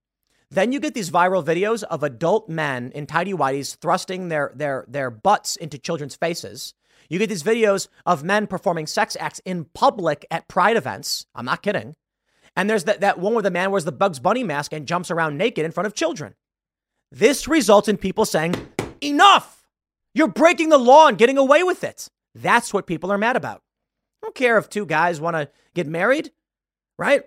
[0.51, 4.85] Then you get these viral videos of adult men in tidy whities thrusting their, their,
[4.87, 6.73] their butts into children's faces.
[7.09, 11.25] You get these videos of men performing sex acts in public at pride events.
[11.35, 11.95] I'm not kidding.
[12.55, 15.11] And there's that, that one where the man wears the Bugs Bunny mask and jumps
[15.11, 16.35] around naked in front of children.
[17.11, 18.55] This results in people saying,
[19.01, 19.67] Enough!
[20.13, 22.07] You're breaking the law and getting away with it.
[22.35, 23.63] That's what people are mad about.
[24.21, 26.31] I don't care if two guys want to get married,
[26.97, 27.23] right?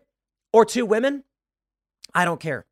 [0.53, 1.25] Or two women.
[2.15, 2.67] I don't care.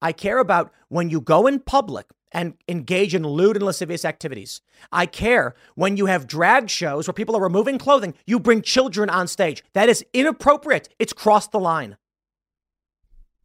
[0.00, 4.60] I care about when you go in public and engage in lewd and lascivious activities.
[4.90, 9.08] I care when you have drag shows where people are removing clothing, you bring children
[9.08, 9.62] on stage.
[9.74, 10.88] That is inappropriate.
[10.98, 11.96] It's crossed the line.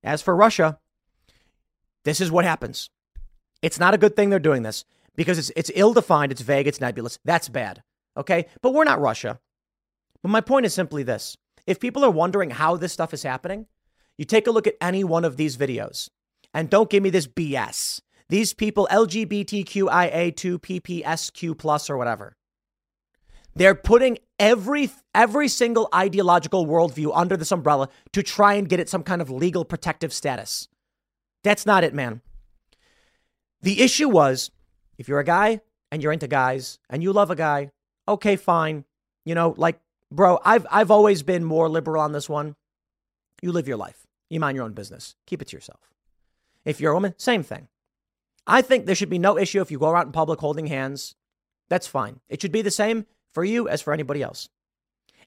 [0.03, 0.79] As for Russia,
[2.03, 2.89] this is what happens.
[3.61, 4.83] It's not a good thing they're doing this
[5.15, 7.19] because it's, it's ill defined, it's vague, it's nebulous.
[7.23, 7.83] That's bad.
[8.17, 8.47] Okay?
[8.61, 9.39] But we're not Russia.
[10.21, 13.67] But my point is simply this if people are wondering how this stuff is happening,
[14.17, 16.09] you take a look at any one of these videos.
[16.53, 18.01] And don't give me this BS.
[18.29, 22.35] These people, LGBTQIA2PPSQ plus or whatever,
[23.55, 28.87] they're putting every every single ideological worldview under this umbrella to try and get it
[28.87, 30.69] some kind of legal protective status.
[31.43, 32.21] That's not it, man.
[33.61, 34.51] The issue was
[34.97, 35.59] if you're a guy
[35.91, 37.71] and you're into guys and you love a guy,
[38.07, 38.85] okay, fine.
[39.25, 39.79] You know, like,
[40.11, 42.55] bro, I've I've always been more liberal on this one.
[43.41, 44.07] You live your life.
[44.29, 45.15] You mind your own business.
[45.25, 45.91] Keep it to yourself.
[46.63, 47.67] If you're a woman, same thing.
[48.47, 51.15] I think there should be no issue if you go out in public holding hands.
[51.69, 52.19] That's fine.
[52.29, 54.49] It should be the same for you as for anybody else.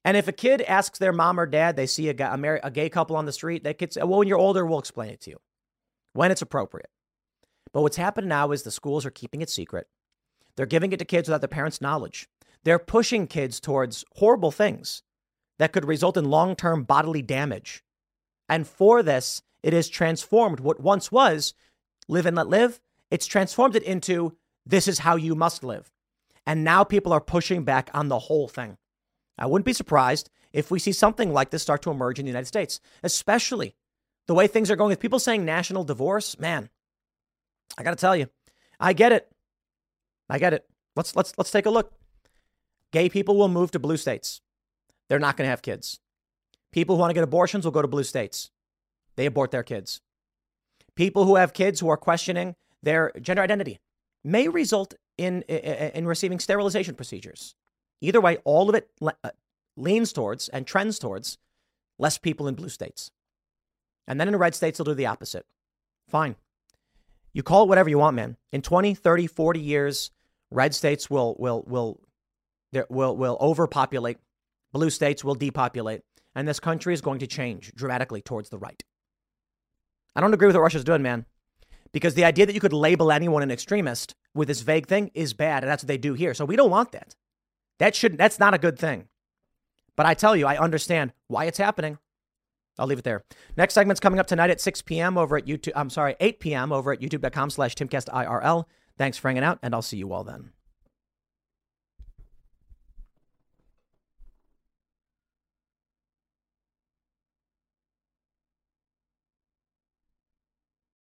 [0.04, 2.60] And if a kid asks their mom or dad, they see a, guy, a, mar-
[2.62, 5.10] a gay couple on the street, they could say, well, when you're older, we'll explain
[5.10, 5.38] it to you
[6.12, 6.90] when it's appropriate.
[7.72, 9.88] But what's happened now is the schools are keeping it secret.
[10.56, 12.28] They're giving it to kids without their parents' knowledge.
[12.64, 15.02] They're pushing kids towards horrible things
[15.58, 17.84] that could result in long term bodily damage.
[18.48, 21.54] And for this, it has transformed what once was
[22.08, 22.80] live and let live.
[23.10, 24.36] It's transformed it into
[24.66, 25.90] this is how you must live.
[26.46, 28.76] And now people are pushing back on the whole thing.
[29.38, 32.30] I wouldn't be surprised if we see something like this start to emerge in the
[32.30, 33.74] United States, especially
[34.26, 36.38] the way things are going with people saying national divorce.
[36.38, 36.68] Man,
[37.76, 38.28] I got to tell you,
[38.78, 39.30] I get it.
[40.28, 40.66] I get it.
[40.96, 41.92] Let's let's let's take a look.
[42.94, 44.40] Gay people will move to blue states.
[45.08, 45.98] They're not going to have kids.
[46.70, 48.52] People who want to get abortions will go to blue states
[49.16, 50.00] they abort their kids.
[50.94, 52.54] People who have kids who are questioning
[52.84, 53.80] their gender identity
[54.22, 57.56] may result in, in, in receiving sterilization procedures.
[58.00, 59.30] Either way, all of it uh,
[59.76, 61.36] leans towards and trends towards
[61.98, 63.10] less people in blue states.
[64.06, 65.46] And then in red states, they'll do the opposite.
[66.08, 66.36] Fine.
[67.32, 68.36] You call it whatever you want, man.
[68.52, 70.10] In 20, 30, 40 years,
[70.52, 72.00] red states will will will
[72.88, 74.18] will will overpopulate.
[74.72, 76.02] Blue states will depopulate.
[76.34, 78.82] And this country is going to change dramatically towards the right.
[80.16, 81.26] I don't agree with what Russia's doing, man.
[81.92, 85.32] Because the idea that you could label anyone an extremist with this vague thing is
[85.32, 86.34] bad, and that's what they do here.
[86.34, 87.14] So we don't want that.
[87.78, 89.08] That should that's not a good thing.
[89.96, 91.98] But I tell you, I understand why it's happening.
[92.78, 93.22] I'll leave it there.
[93.56, 95.16] Next segment's coming up tonight at 6 p.m.
[95.16, 95.72] over at YouTube.
[95.76, 96.72] I'm sorry, 8 p.m.
[96.72, 98.64] over at youtube.com slash timcastirl.
[98.98, 100.50] Thanks for hanging out, and I'll see you all then.